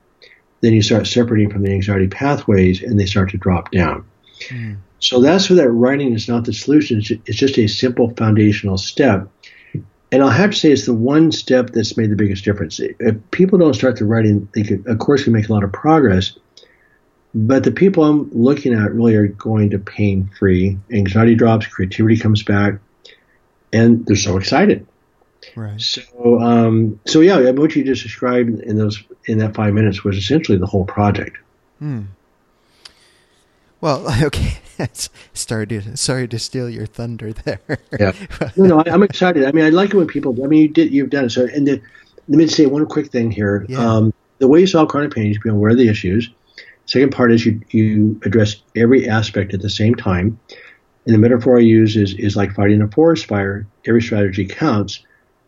[0.61, 4.05] then you start separating from the anxiety pathways and they start to drop down.
[4.49, 4.79] Mm.
[5.01, 6.99] So that's where that writing is not the solution.
[6.99, 9.29] It's just a simple foundational step.
[10.11, 12.81] And I'll have to say it's the one step that's made the biggest difference.
[12.81, 15.73] If people don't start the writing, they could, of course, we make a lot of
[15.73, 16.39] progress.
[17.35, 20.79] But the people I'm looking at really are going to pain free.
[20.91, 22.79] Anxiety drops, creativity comes back,
[23.71, 24.87] and they're so excited.
[25.55, 25.81] Right.
[25.81, 30.17] So, um, so yeah, what you just described in those in that five minutes was
[30.17, 31.37] essentially the whole project.
[31.79, 32.03] Hmm.
[33.81, 34.59] Well, okay.
[35.35, 37.61] sorry to sorry to steal your thunder there.
[37.99, 38.13] yeah.
[38.57, 39.45] No, no, I, am excited.
[39.45, 40.37] I mean, I like it when people.
[40.45, 40.93] I mean, you did.
[40.93, 41.31] You've done it.
[41.31, 41.81] So, and the,
[42.29, 43.67] let me say one quick thing here.
[43.69, 43.79] Yeah.
[43.79, 46.31] Um, the way you solve chronic pain is be aware of the issues.
[46.87, 50.39] Second part is you, you address every aspect at the same time.
[51.05, 53.67] And the metaphor I use is, is like fighting a forest fire.
[53.87, 55.05] Every strategy counts.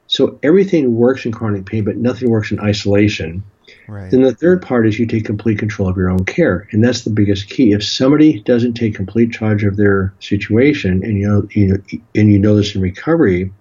[0.06, 3.42] So everything works in chronic pain, but nothing works in isolation.
[3.88, 4.10] Right.
[4.10, 7.02] Then the third part is you take complete control of your own care, and that's
[7.02, 7.72] the biggest key.
[7.72, 12.32] If somebody doesn't take complete charge of their situation, and you know, you know, and
[12.32, 13.52] you know this in recovery,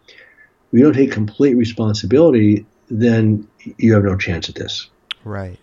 [0.71, 4.89] you don't take complete responsibility, then you have no chance at this.
[5.23, 5.59] Right,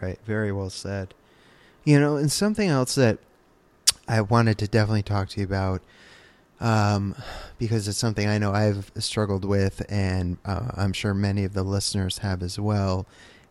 [0.00, 0.18] right.
[0.24, 1.14] Very well said.
[1.84, 3.18] You know, and something else that
[4.08, 5.82] I wanted to definitely talk to you about,
[6.60, 7.14] um,
[7.58, 11.62] because it's something I know I've struggled with, and uh, I'm sure many of the
[11.62, 13.06] listeners have as well,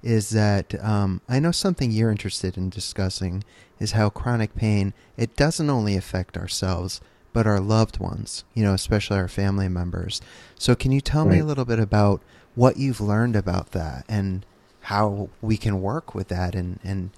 [0.05, 3.43] is that um, I know something you're interested in discussing
[3.79, 7.01] is how chronic pain it doesn't only affect ourselves
[7.33, 10.21] but our loved ones, you know, especially our family members.
[10.57, 11.33] So, can you tell right.
[11.33, 12.21] me a little bit about
[12.55, 14.45] what you've learned about that and
[14.83, 17.09] how we can work with that and and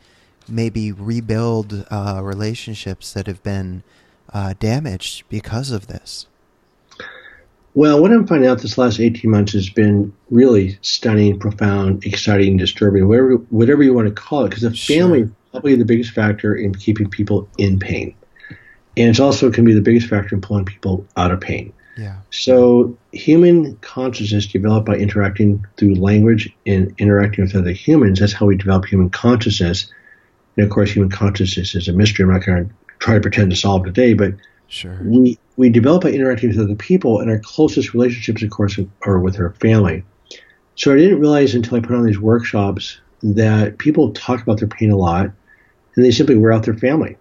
[0.49, 3.83] maybe rebuild uh, relationships that have been
[4.33, 6.25] uh, damaged because of this?
[7.77, 12.57] Well, what I'm finding out this last 18 months has been really stunning, profound, exciting,
[12.57, 14.97] disturbing, whatever, whatever you want to call it, because the sure.
[14.97, 18.15] family is probably the biggest factor in keeping people in pain.
[18.49, 21.71] And it's also can be the biggest factor in pulling people out of pain.
[21.95, 22.15] Yeah.
[22.31, 28.19] So human consciousness developed by interacting through language and interacting with other humans.
[28.19, 29.93] That's how we develop human consciousness.
[30.55, 32.23] And of course, human consciousness is a mystery.
[32.23, 34.33] I'm not going to try to pretend to solve today, but
[34.67, 34.99] sure.
[35.03, 39.19] we we develop by interacting with other people, and our closest relationships, of course, are
[39.19, 40.03] with our family.
[40.75, 44.67] So I didn't realize until I put on these workshops that people talk about their
[44.67, 45.31] pain a lot,
[45.95, 47.17] and they simply wear out their family.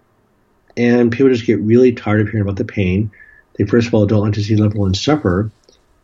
[0.75, 3.09] And people just get really tired of hearing about the pain.
[3.57, 5.51] They first of all don't want to see loved ones suffer.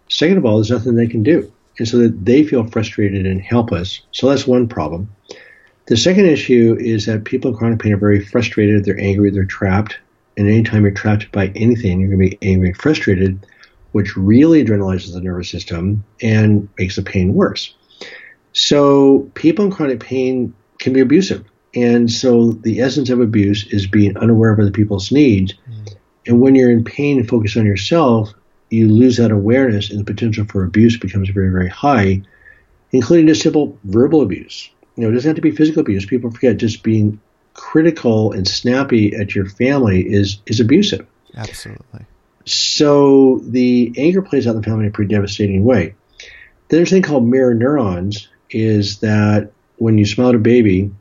[0.09, 3.41] Second of all, there's nothing they can do, and so that they feel frustrated and
[3.41, 4.01] helpless.
[4.11, 5.09] So that's one problem.
[5.85, 9.45] The second issue is that people in chronic pain are very frustrated, they're angry, they're
[9.45, 9.99] trapped.
[10.37, 13.45] And anytime you're trapped by anything, you're going to be angry and frustrated,
[13.91, 17.75] which really adrenalizes the nervous system and makes the pain worse.
[18.53, 21.45] So people in chronic pain can be abusive.
[21.75, 25.53] And so the essence of abuse is being unaware of other people's needs.
[25.53, 25.95] Mm.
[26.27, 28.31] And when you're in pain and focus on yourself,
[28.69, 32.21] you lose that awareness and the potential for abuse becomes very, very high,
[32.91, 36.05] including just simple verbal abuse you know, it doesn't have to be physical abuse.
[36.05, 37.19] People forget just being
[37.53, 41.05] critical and snappy at your family is is abusive.
[41.35, 42.05] Absolutely.
[42.45, 45.95] So the anger plays out in the family in a pretty devastating way.
[46.69, 50.91] There's a thing called mirror neurons is that when you smile at a baby,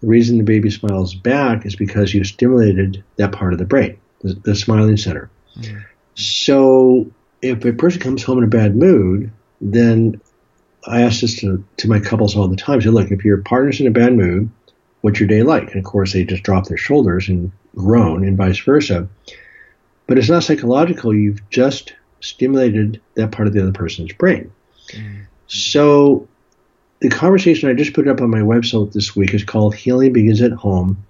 [0.00, 3.98] the reason the baby smiles back is because you stimulated that part of the brain,
[4.22, 5.30] the, the smiling center.
[5.58, 5.84] Mm.
[6.14, 7.10] So
[7.42, 10.20] if a person comes home in a bad mood, then
[10.86, 12.80] I ask this to, to my couples all the time.
[12.80, 14.50] Say, look, if your partner's in a bad mood,
[15.00, 15.68] what's your day like?
[15.68, 19.08] And of course, they just drop their shoulders and groan, and vice versa.
[20.06, 21.14] But it's not psychological.
[21.14, 24.52] You've just stimulated that part of the other person's brain.
[24.88, 25.26] Mm.
[25.46, 26.28] So
[27.00, 30.42] the conversation I just put up on my website this week is called Healing Begins
[30.42, 31.02] at Home.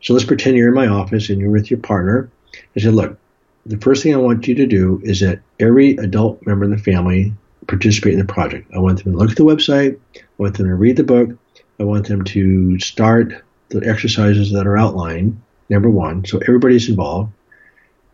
[0.00, 2.30] So let's pretend you're in my office and you're with your partner.
[2.76, 3.18] I said, look,
[3.66, 6.78] the first thing I want you to do is that every adult member in the
[6.78, 7.32] family
[7.66, 8.70] participate in the project.
[8.74, 9.98] I want them to look at the website.
[10.16, 11.30] I want them to read the book.
[11.78, 15.40] I want them to start the exercises that are outlined.
[15.68, 17.32] Number one, so everybody's involved.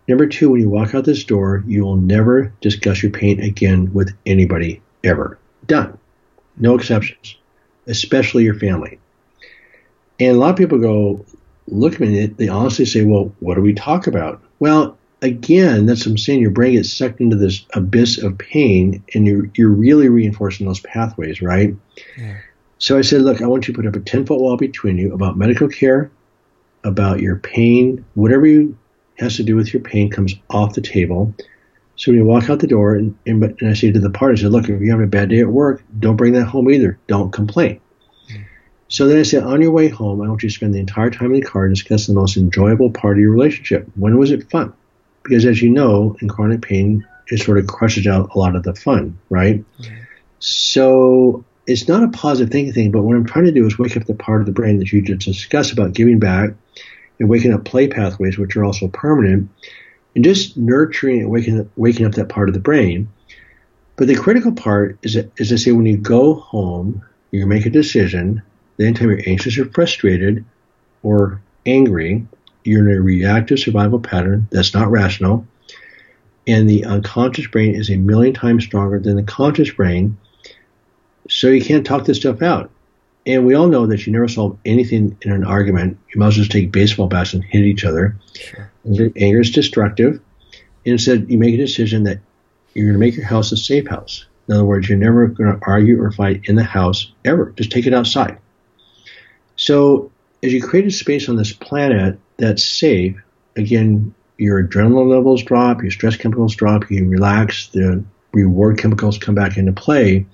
[0.06, 3.92] Number two, when you walk out this door, you will never discuss your pain again
[3.92, 5.38] with anybody ever.
[5.66, 5.98] Done.
[6.56, 7.36] No exceptions,
[7.86, 8.98] especially your family.
[10.18, 11.24] And a lot of people go,
[11.66, 14.42] look at me, they honestly say, well, what do we talk about?
[14.58, 16.40] Well, again, that's what I'm saying.
[16.40, 20.80] Your brain gets sucked into this abyss of pain, and you're you're really reinforcing those
[20.80, 21.74] pathways, right?
[22.16, 22.38] Yeah.
[22.80, 24.96] So I said, look, I want you to put up a 10 foot wall between
[24.96, 26.10] you about medical care,
[26.82, 28.76] about your pain, whatever you
[29.18, 31.34] has to do with your pain comes off the table.
[31.96, 34.40] So when you walk out the door, and, and, and I say to the party,
[34.40, 36.70] I said, look, if you're having a bad day at work, don't bring that home
[36.70, 36.98] either.
[37.06, 37.82] Don't complain.
[38.32, 38.44] Mm.
[38.88, 41.10] So then I said, on your way home, I want you to spend the entire
[41.10, 43.86] time in the car discussing the most enjoyable part of your relationship.
[43.94, 44.72] When was it fun?
[45.22, 48.62] Because as you know, in chronic pain, it sort of crushes out a lot of
[48.62, 49.62] the fun, right?
[49.78, 50.06] Mm.
[50.38, 53.96] So it's not a positive thinking thing, but what I'm trying to do is wake
[53.96, 56.50] up the part of the brain that you just discussed about giving back
[57.20, 59.48] and waking up play pathways, which are also permanent,
[60.16, 63.08] and just nurturing and waking up, waking up that part of the brain.
[63.94, 67.66] But the critical part is, that, is to say when you go home, you make
[67.66, 68.42] a decision.
[68.76, 70.44] The anytime you're anxious or frustrated
[71.04, 72.26] or angry,
[72.64, 75.46] you're in a reactive survival pattern that's not rational.
[76.48, 80.16] And the unconscious brain is a million times stronger than the conscious brain
[81.30, 82.70] so you can't talk this stuff out.
[83.24, 85.96] And we all know that you never solve anything in an argument.
[86.12, 88.16] You might as well just take baseball bats and hit each other.
[88.34, 88.70] Sure.
[89.16, 90.20] Anger is destructive.
[90.84, 92.18] Instead, you make a decision that
[92.74, 94.26] you're going to make your house a safe house.
[94.48, 97.52] In other words, you're never going to argue or fight in the house ever.
[97.56, 98.38] Just take it outside.
[99.54, 100.10] So,
[100.42, 103.16] as you create a space on this planet that's safe,
[103.54, 108.02] again, your adrenaline levels drop, your stress chemicals drop, you relax, the
[108.32, 110.26] reward chemicals come back into play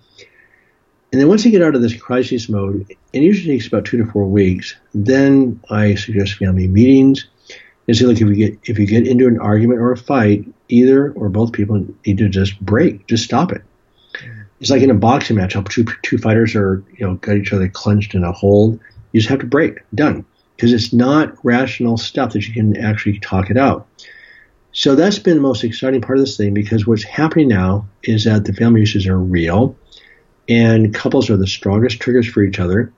[1.13, 3.97] and then once you get out of this crisis mode, it usually takes about two
[3.99, 4.75] to four weeks.
[4.93, 7.27] Then I suggest family meetings
[7.87, 10.45] and say, look, if you get if you get into an argument or a fight,
[10.69, 13.63] either or both people need to just break, just stop it.
[14.15, 14.43] Mm-hmm.
[14.61, 17.53] It's like in a boxing match, how two two fighters are you know got each
[17.53, 18.81] other clenched in a hold.
[19.13, 20.25] You just have to break, done,
[20.57, 23.87] because it's not rational stuff that you can actually talk it out.
[24.73, 28.25] So that's been the most exciting part of this thing because what's happening now is
[28.25, 29.75] that the family issues are real
[30.49, 32.93] and couples are the strongest triggers for each other.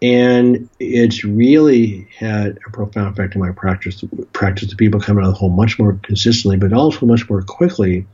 [0.00, 4.04] And it's really had a profound effect on my practice.
[4.32, 7.42] Practice the people coming out of the hole much more consistently, but also much more
[7.42, 8.06] quickly.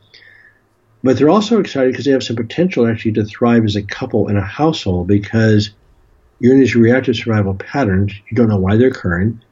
[1.03, 4.29] But they're also excited because they have some potential actually to thrive as a couple
[4.29, 5.71] in a household because
[6.41, 8.13] you're in these reactive survival patterns.
[8.31, 9.43] You don't know why they're occurring.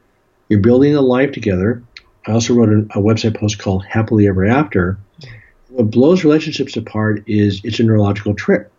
[0.49, 1.83] You're building a life together.
[2.25, 4.97] I also wrote a, a website post called Happily Ever After.
[5.69, 8.71] What blows relationships apart is it's a neurological trick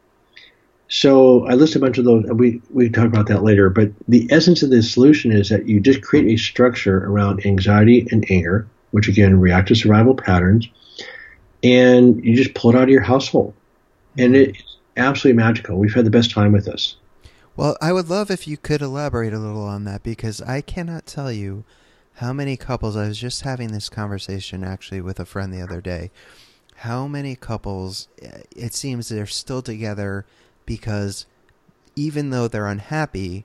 [0.89, 2.25] so I list a bunch of those.
[2.25, 3.71] We we talk about that later.
[3.71, 8.07] But the essence of this solution is that you just create a structure around anxiety
[8.11, 10.69] and anger, which again react to survival patterns,
[11.63, 13.55] and you just pull it out of your household,
[14.19, 14.51] and mm-hmm.
[14.51, 15.79] it's absolutely magical.
[15.79, 16.97] We've had the best time with this.
[17.57, 21.07] Well, I would love if you could elaborate a little on that because I cannot
[21.07, 21.65] tell you
[22.15, 22.97] how many couples.
[22.97, 26.11] I was just having this conversation actually with a friend the other day.
[26.79, 28.09] How many couples?
[28.19, 30.27] It seems they're still together
[30.67, 31.27] because
[31.97, 33.45] even though they're unhappy,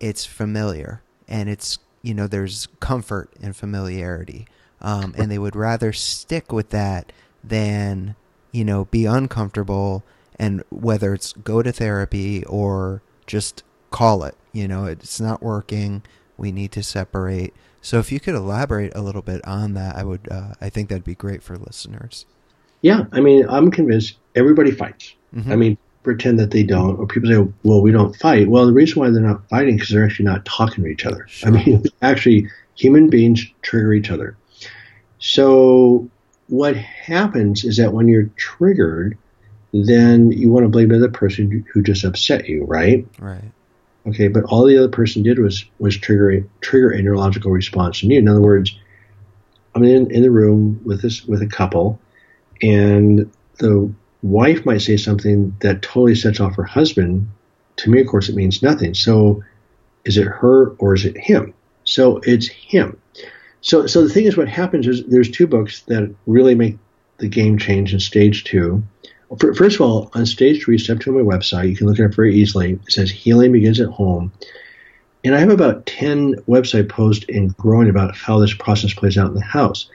[0.00, 4.46] it's familiar and it's you know there's comfort and familiarity,
[4.80, 7.12] um, and they would rather stick with that
[7.42, 8.14] than
[8.52, 10.04] you know be uncomfortable
[10.38, 16.02] and whether it's go to therapy or just call it you know it's not working
[16.36, 17.54] we need to separate.
[17.80, 20.88] So if you could elaborate a little bit on that i would uh, i think
[20.88, 22.26] that'd be great for listeners.
[22.82, 25.14] Yeah i mean i'm convinced everybody fights.
[25.34, 25.52] Mm-hmm.
[25.52, 28.48] i mean pretend that they don't, or people say, well, we don't fight.
[28.48, 31.04] Well, the reason why they're not fighting is because they're actually not talking to each
[31.04, 31.26] other.
[31.28, 31.48] Sure.
[31.48, 34.36] I mean, actually, human beings trigger each other.
[35.18, 36.08] So
[36.46, 39.18] what happens is that when you're triggered,
[39.72, 43.04] then you want to blame the other person who just upset you, right?
[43.18, 43.50] Right.
[44.06, 48.10] Okay, but all the other person did was was trigger trigger a neurological response in
[48.10, 48.20] you.
[48.20, 48.78] In other words,
[49.74, 51.98] I'm in in the room with this with a couple,
[52.62, 53.28] and
[53.58, 53.92] the
[54.22, 57.28] wife might say something that totally sets off her husband.
[57.76, 58.94] To me, of course, it means nothing.
[58.94, 59.42] So
[60.04, 61.54] is it her or is it him?
[61.84, 63.00] So it's him.
[63.60, 66.78] So, so the thing is, what happens is there's two books that really make
[67.18, 68.82] the game change in stage two.
[69.40, 72.04] First of all, on stage three, step two on my website, you can look it
[72.04, 72.72] up very easily.
[72.72, 74.32] It says healing begins at home.
[75.24, 79.28] And I have about 10 website posts and growing about how this process plays out
[79.28, 79.90] in the house.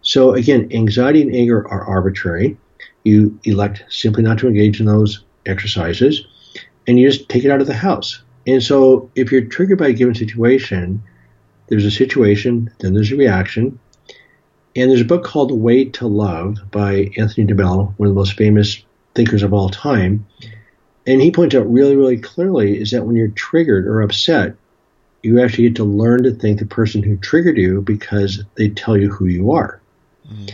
[0.00, 2.56] So again, anxiety and anger are arbitrary
[3.04, 6.24] you elect simply not to engage in those exercises
[6.86, 8.22] and you just take it out of the house.
[8.46, 11.02] And so if you're triggered by a given situation,
[11.68, 13.78] there's a situation, then there's a reaction.
[14.76, 18.18] And there's a book called The Way to Love by Anthony DeMello, one of the
[18.18, 18.82] most famous
[19.14, 20.26] thinkers of all time.
[21.06, 24.54] And he points out really, really clearly is that when you're triggered or upset,
[25.22, 28.96] you actually get to learn to thank the person who triggered you because they tell
[28.96, 29.80] you who you are.
[30.28, 30.52] Mm.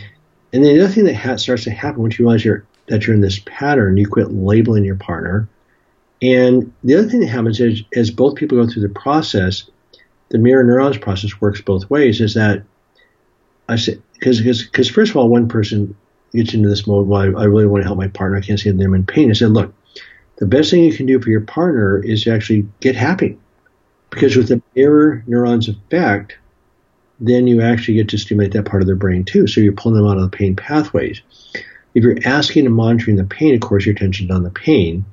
[0.57, 3.05] And then the other thing that ha- starts to happen once you realize you're, that
[3.05, 5.47] you're in this pattern, you quit labeling your partner.
[6.19, 9.69] And the other thing that happens is, as both people go through the process,
[10.29, 12.21] the mirror neurons process works both ways.
[12.21, 12.63] Is that
[13.69, 15.95] I say because because first of all, one person
[16.33, 17.07] gets into this mode.
[17.07, 18.39] Well, I, I really want to help my partner.
[18.39, 19.29] I can't see them in pain.
[19.29, 19.71] I said, look,
[20.37, 23.37] the best thing you can do for your partner is to actually get happy,
[24.09, 26.35] because with the mirror neurons effect,
[27.19, 29.47] then you actually get to stimulate that part of their brain too.
[29.47, 31.21] So you're pulling them out of the pain pathways.
[31.93, 35.05] If you're asking and monitoring the pain, of course, your attention's on the pain.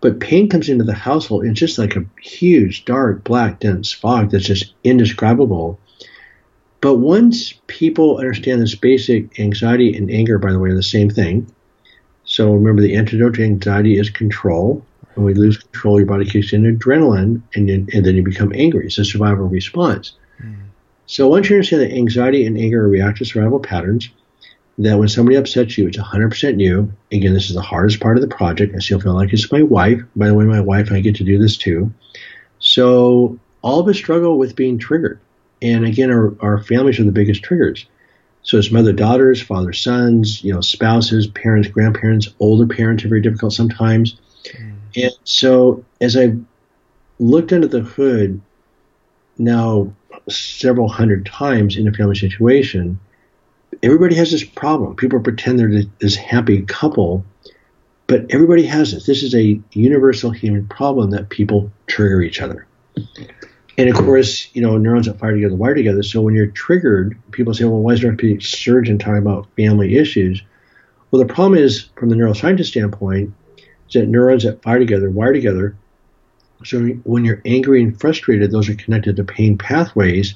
[0.00, 4.30] But pain comes into the household, it's just like a huge, dark, black, dense fog
[4.30, 5.78] that's just indescribable.
[6.82, 11.08] But once people understand this basic anxiety and anger, by the way, are the same
[11.08, 11.50] thing.
[12.24, 14.84] So remember, the antidote to anxiety is control.
[15.14, 18.86] When we lose control, your body kicks in adrenaline, and, and then you become angry.
[18.86, 20.12] It's a survival response.
[21.06, 24.08] So once you understand that anxiety and anger are reactive survival patterns,
[24.78, 26.92] that when somebody upsets you, it's 100% you.
[27.12, 28.74] Again, this is the hardest part of the project.
[28.74, 30.00] I still feel like it's my wife.
[30.16, 31.92] By the way, my wife, I get to do this too.
[32.58, 35.20] So all of us struggle with being triggered.
[35.62, 37.86] And again, our, our families are the biggest triggers.
[38.42, 43.22] So it's mother daughters, father sons, you know, spouses, parents, grandparents, older parents are very
[43.22, 44.16] difficult sometimes.
[44.52, 44.74] Mm.
[44.96, 46.34] And so as I
[47.18, 48.40] looked under the hood
[49.38, 49.92] now
[50.28, 52.98] several hundred times in a family situation,
[53.82, 54.96] everybody has this problem.
[54.96, 57.24] People pretend they're this happy couple,
[58.06, 59.06] but everybody has this.
[59.06, 62.66] This is a universal human problem that people trigger each other.
[63.76, 66.02] And of course, you know, neurons that fire together wire together.
[66.02, 69.96] So when you're triggered, people say, well, why is there a surgeon talking about family
[69.96, 70.42] issues?
[71.10, 75.32] Well, the problem is, from the neuroscientist standpoint, is that neurons that fire together wire
[75.32, 75.76] together.
[76.64, 80.34] So when you're angry and frustrated, those are connected to pain pathways.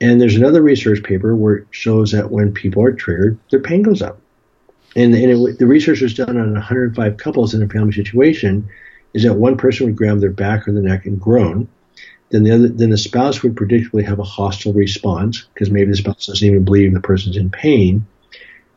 [0.00, 3.82] And there's another research paper where it shows that when people are triggered, their pain
[3.82, 4.20] goes up.
[4.96, 8.68] And, and it, the research was done on 105 couples in a family situation.
[9.14, 11.68] Is that one person would grab their back or the neck and groan,
[12.30, 15.96] then the other, then the spouse would predictably have a hostile response because maybe the
[15.96, 18.06] spouse doesn't even believe the person's in pain,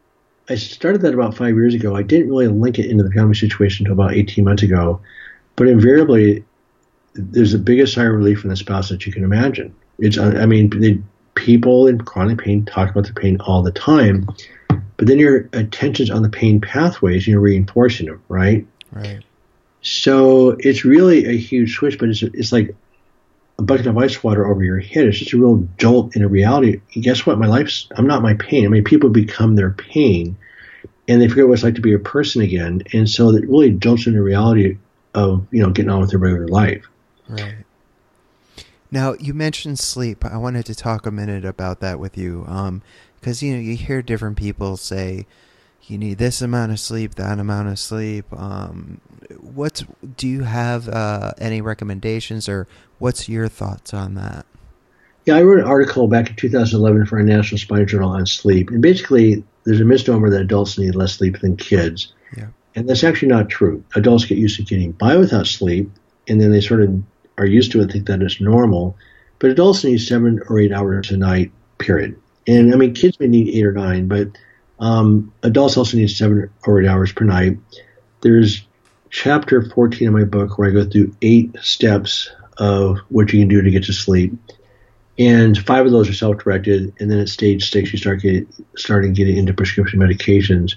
[0.48, 1.94] I started that about five years ago.
[1.94, 5.00] I didn't really link it into the family situation until about 18 months ago.
[5.56, 6.44] But invariably,
[7.14, 9.74] there's the biggest sigh of relief from the spouse that you can imagine.
[9.98, 11.00] It's, uh, I mean, the
[11.34, 14.28] people in chronic pain talk about the pain all the time,
[14.96, 18.66] but then your attention's on the pain pathways and you're reinforcing them, right?
[18.92, 19.22] Right.
[19.82, 22.74] So it's really a huge switch, but it's, it's like
[23.58, 25.06] a bucket of ice water over your head.
[25.06, 26.80] It's just a real jolt in a reality.
[26.94, 27.38] And guess what?
[27.38, 28.64] My life's, I'm not my pain.
[28.64, 30.36] I mean, people become their pain
[31.08, 32.82] and they forget what it's like to be a person again.
[32.92, 34.78] And so it really jolts into reality
[35.14, 36.84] of you know getting on with their regular life.
[37.28, 37.64] Right.
[38.90, 40.24] Now you mentioned sleep.
[40.24, 42.40] I wanted to talk a minute about that with you,
[43.20, 45.26] because um, you know you hear different people say
[45.84, 48.32] you need this amount of sleep, that amount of sleep.
[48.32, 49.00] Um,
[49.40, 49.84] what's
[50.16, 52.66] do you have uh, any recommendations, or
[52.98, 54.46] what's your thoughts on that?
[55.24, 58.70] Yeah, I wrote an article back in 2011 for a National Spine Journal on sleep,
[58.70, 62.12] and basically there's a misnomer that adults need less sleep than kids.
[62.36, 62.48] Yeah.
[62.74, 63.84] And that's actually not true.
[63.94, 65.90] Adults get used to getting by without sleep,
[66.28, 67.02] and then they sort of
[67.38, 68.96] are used to it, and think that it's normal.
[69.38, 72.16] But adults need seven or eight hours a night, period.
[72.46, 74.28] And I mean, kids may need eight or nine, but
[74.78, 77.58] um, adults also need seven or eight hours per night.
[78.20, 78.62] There's
[79.10, 83.48] chapter 14 of my book where I go through eight steps of what you can
[83.48, 84.32] do to get to sleep.
[85.18, 88.46] And five of those are self-directed, and then at stage six, you start getting
[88.76, 90.74] starting getting into prescription medications.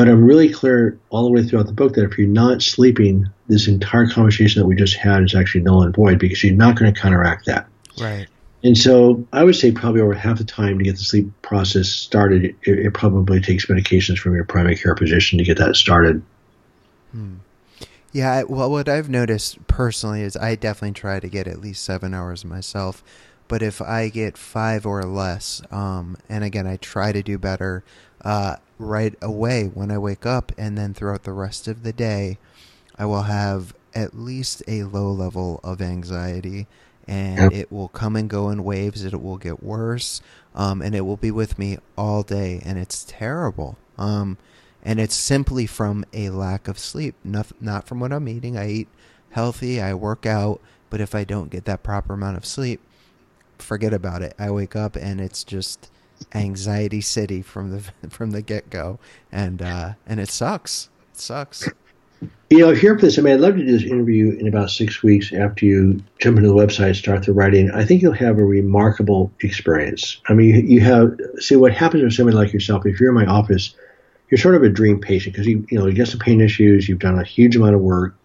[0.00, 3.28] But I'm really clear all the way throughout the book that if you're not sleeping,
[3.48, 6.78] this entire conversation that we just had is actually null and void because you're not
[6.78, 7.68] going to counteract that.
[8.00, 8.26] Right.
[8.64, 11.90] And so I would say probably over half the time to get the sleep process
[11.90, 16.22] started, it, it probably takes medications from your primary care physician to get that started.
[17.12, 17.34] Hmm.
[18.10, 22.14] Yeah, well, what I've noticed personally is I definitely try to get at least seven
[22.14, 23.04] hours myself.
[23.48, 27.84] But if I get five or less, um, and again, I try to do better
[28.24, 32.38] uh, right away when I wake up, and then throughout the rest of the day,
[32.98, 36.66] I will have at least a low level of anxiety
[37.10, 39.04] and it will come and go in waves.
[39.04, 40.22] It will get worse,
[40.54, 43.76] um, and it will be with me all day, and it's terrible.
[43.98, 44.38] Um,
[44.84, 48.56] and it's simply from a lack of sleep, not not from what I'm eating.
[48.56, 48.88] I eat
[49.30, 52.80] healthy, I work out, but if I don't get that proper amount of sleep,
[53.58, 54.34] forget about it.
[54.38, 55.89] I wake up and it's just
[56.34, 58.98] anxiety city from the from the get go,
[59.30, 60.88] and uh, and it sucks.
[61.12, 61.68] It sucks.
[62.50, 64.70] You know, up for this, I mean, I'd love to do this interview in about
[64.70, 67.70] six weeks after you jump into the website, start the writing.
[67.70, 70.20] I think you'll have a remarkable experience.
[70.28, 72.84] I mean, you have see what happens with somebody like yourself.
[72.84, 73.74] If you're in my office,
[74.28, 76.88] you're sort of a dream patient because you you know you get some pain issues,
[76.88, 78.16] you've done a huge amount of work.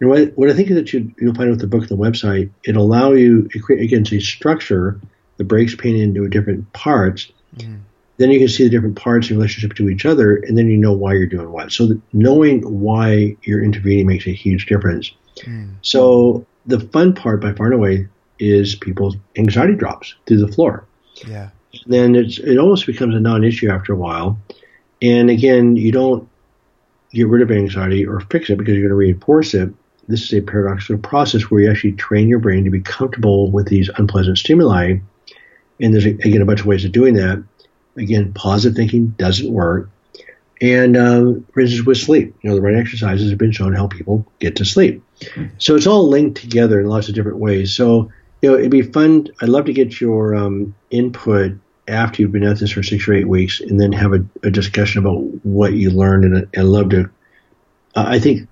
[0.00, 1.96] And what, what I think is that you, you'll find with the book and the
[1.96, 5.00] website, it'll allow you, it create, again, a structure
[5.36, 7.30] that breaks painted into different parts.
[7.56, 7.80] Mm
[8.18, 10.76] then you can see the different parts in relationship to each other, and then you
[10.76, 11.70] know why you're doing what.
[11.72, 15.12] So knowing why you're intervening makes a huge difference.
[15.40, 15.74] Mm.
[15.82, 18.08] So the fun part, by far and away,
[18.38, 20.86] is people's anxiety drops through the floor.
[21.26, 21.50] Yeah.
[21.84, 24.38] And then it's it almost becomes a non-issue after a while.
[25.02, 26.26] And again, you don't
[27.12, 29.72] get rid of anxiety or fix it because you're going to reinforce it.
[30.08, 33.68] This is a paradoxical process where you actually train your brain to be comfortable with
[33.68, 34.98] these unpleasant stimuli.
[35.80, 37.42] And there's again a bunch of ways of doing that
[37.96, 39.88] Again, positive thinking doesn't work.
[40.60, 43.76] And uh, for instance, with sleep, you know, the right exercises have been shown to
[43.76, 45.02] help people get to sleep.
[45.58, 47.74] So it's all linked together in lots of different ways.
[47.74, 48.10] So,
[48.40, 49.28] you know, it'd be fun.
[49.40, 51.52] I'd love to get your um, input
[51.88, 54.50] after you've been at this for six or eight weeks and then have a, a
[54.50, 56.24] discussion about what you learned.
[56.24, 57.10] And I'd love to,
[57.94, 58.48] uh, I think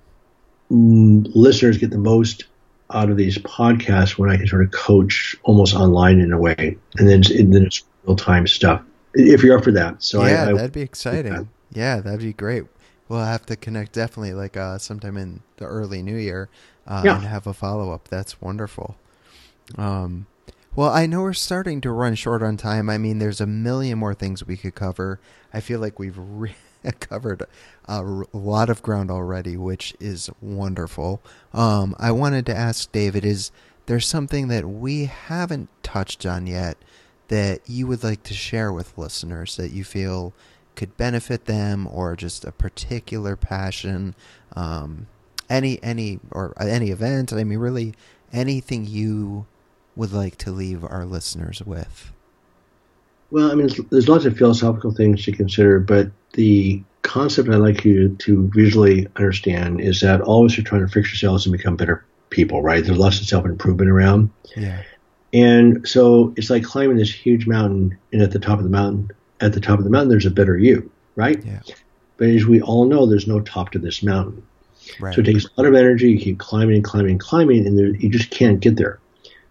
[0.71, 2.45] mm, listeners get the most
[2.91, 6.77] out of these podcasts when I can sort of coach almost online in a way.
[6.97, 8.81] And then, and then it's real time stuff
[9.15, 10.01] if you're up for that.
[10.03, 11.49] So yeah, I, I, that'd be exciting.
[11.71, 12.63] Yeah, that'd be great.
[13.07, 16.49] We'll have to connect definitely like uh, sometime in the early new year
[16.87, 17.15] uh, yeah.
[17.15, 18.07] and have a follow up.
[18.07, 18.95] That's wonderful.
[19.77, 20.27] Um,
[20.75, 22.89] well, I know we're starting to run short on time.
[22.89, 25.19] I mean, there's a million more things we could cover.
[25.53, 26.55] I feel like we've re-
[26.99, 27.43] covered
[27.85, 28.01] a
[28.33, 31.21] lot of ground already, which is wonderful.
[31.53, 33.51] Um, I wanted to ask David: Is
[33.85, 36.77] there something that we haven't touched on yet
[37.27, 40.33] that you would like to share with listeners that you feel
[40.75, 44.15] could benefit them or just a particular passion?
[44.55, 45.07] Um,
[45.49, 47.33] any any or any event?
[47.33, 47.93] I mean really
[48.33, 49.45] anything you
[49.95, 52.11] would like to leave our listeners with
[53.31, 57.85] well i mean there's lots of philosophical things to consider but the concept i'd like
[57.85, 62.03] you to visually understand is that always you're trying to fix yourselves and become better
[62.29, 64.81] people right there's lots of self-improvement around yeah
[65.35, 69.11] and so it's like climbing this huge mountain, and at the top of the mountain,
[69.41, 71.43] at the top of the mountain, there's a better you, right?
[71.45, 71.59] Yeah.
[72.15, 74.47] But as we all know, there's no top to this mountain.
[74.97, 75.13] Right.
[75.13, 76.11] So it takes a lot of energy.
[76.11, 78.99] You keep climbing and climbing and climbing, and there, you just can't get there.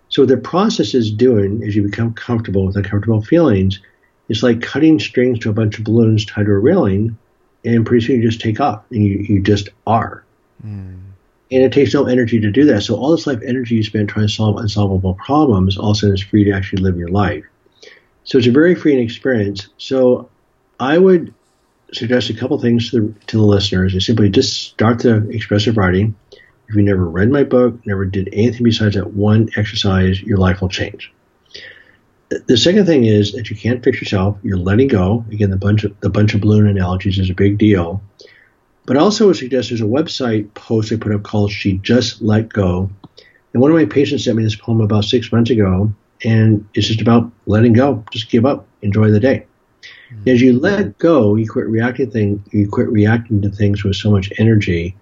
[0.08, 3.80] So what the process is doing is you become comfortable with uncomfortable feelings,
[4.28, 7.18] it's like cutting strings to a bunch of balloons tied to a railing,
[7.64, 10.24] and pretty soon you just take off, and you, you just are.
[10.64, 11.04] Mm
[11.54, 12.82] and it takes no energy to do that.
[12.82, 16.00] So all this life energy you spend trying to solve unsolvable problems all of a
[16.00, 17.44] sudden is free to actually live your life.
[18.24, 19.68] So it's a very freeing experience.
[19.76, 20.30] So
[20.80, 21.32] I would
[21.92, 25.76] suggest a couple things to the, to the listeners is simply just start the expressive
[25.76, 26.16] writing.
[26.68, 30.60] If you never read my book, never did anything besides that one exercise, your life
[30.60, 31.12] will change.
[32.46, 34.38] The second thing is that you can't fix yourself.
[34.42, 35.24] You're letting go.
[35.30, 38.02] Again, the bunch of the bunch of balloon analogies is a big deal.
[38.86, 42.90] But also suggest there's a website post I put up called She Just Let Go.
[43.52, 45.92] And one of my patients sent me this poem about six months ago,
[46.24, 48.04] and it's just about letting go.
[48.10, 48.66] Just give up.
[48.82, 49.46] Enjoy the day.
[50.12, 50.28] Mm-hmm.
[50.28, 54.10] As you let go, you quit reacting thing you quit reacting to things with so
[54.10, 54.96] much energy,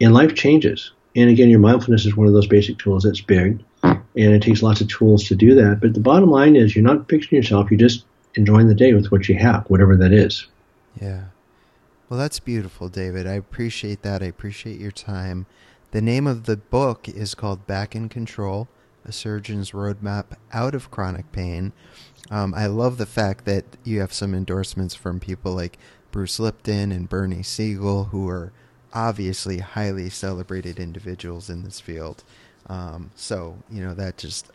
[0.00, 0.92] and life changes.
[1.20, 3.62] And again, your mindfulness is one of those basic tools that's big.
[3.82, 5.80] and it takes lots of tools to do that.
[5.80, 8.04] But the bottom line is, you're not fixing yourself; you're just
[8.34, 10.46] enjoying the day with what you have, whatever that is.
[11.00, 11.24] Yeah.
[12.08, 13.26] Well, that's beautiful, David.
[13.26, 14.22] I appreciate that.
[14.22, 15.46] I appreciate your time.
[15.92, 18.68] The name of the book is called Back in Control
[19.04, 21.72] A Surgeon's Roadmap Out of Chronic Pain.
[22.30, 25.78] Um, I love the fact that you have some endorsements from people like
[26.12, 28.52] Bruce Lipton and Bernie Siegel, who are
[28.92, 32.22] obviously highly celebrated individuals in this field.
[32.66, 34.46] Um, so, you know, that just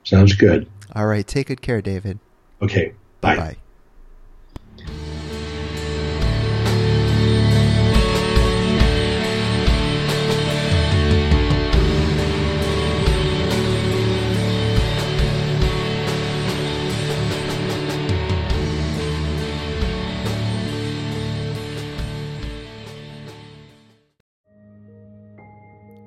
[0.03, 0.67] Sounds good.
[0.95, 1.25] All right.
[1.25, 2.19] Take good care, David.
[2.61, 2.93] Okay.
[3.21, 3.57] Bye bye.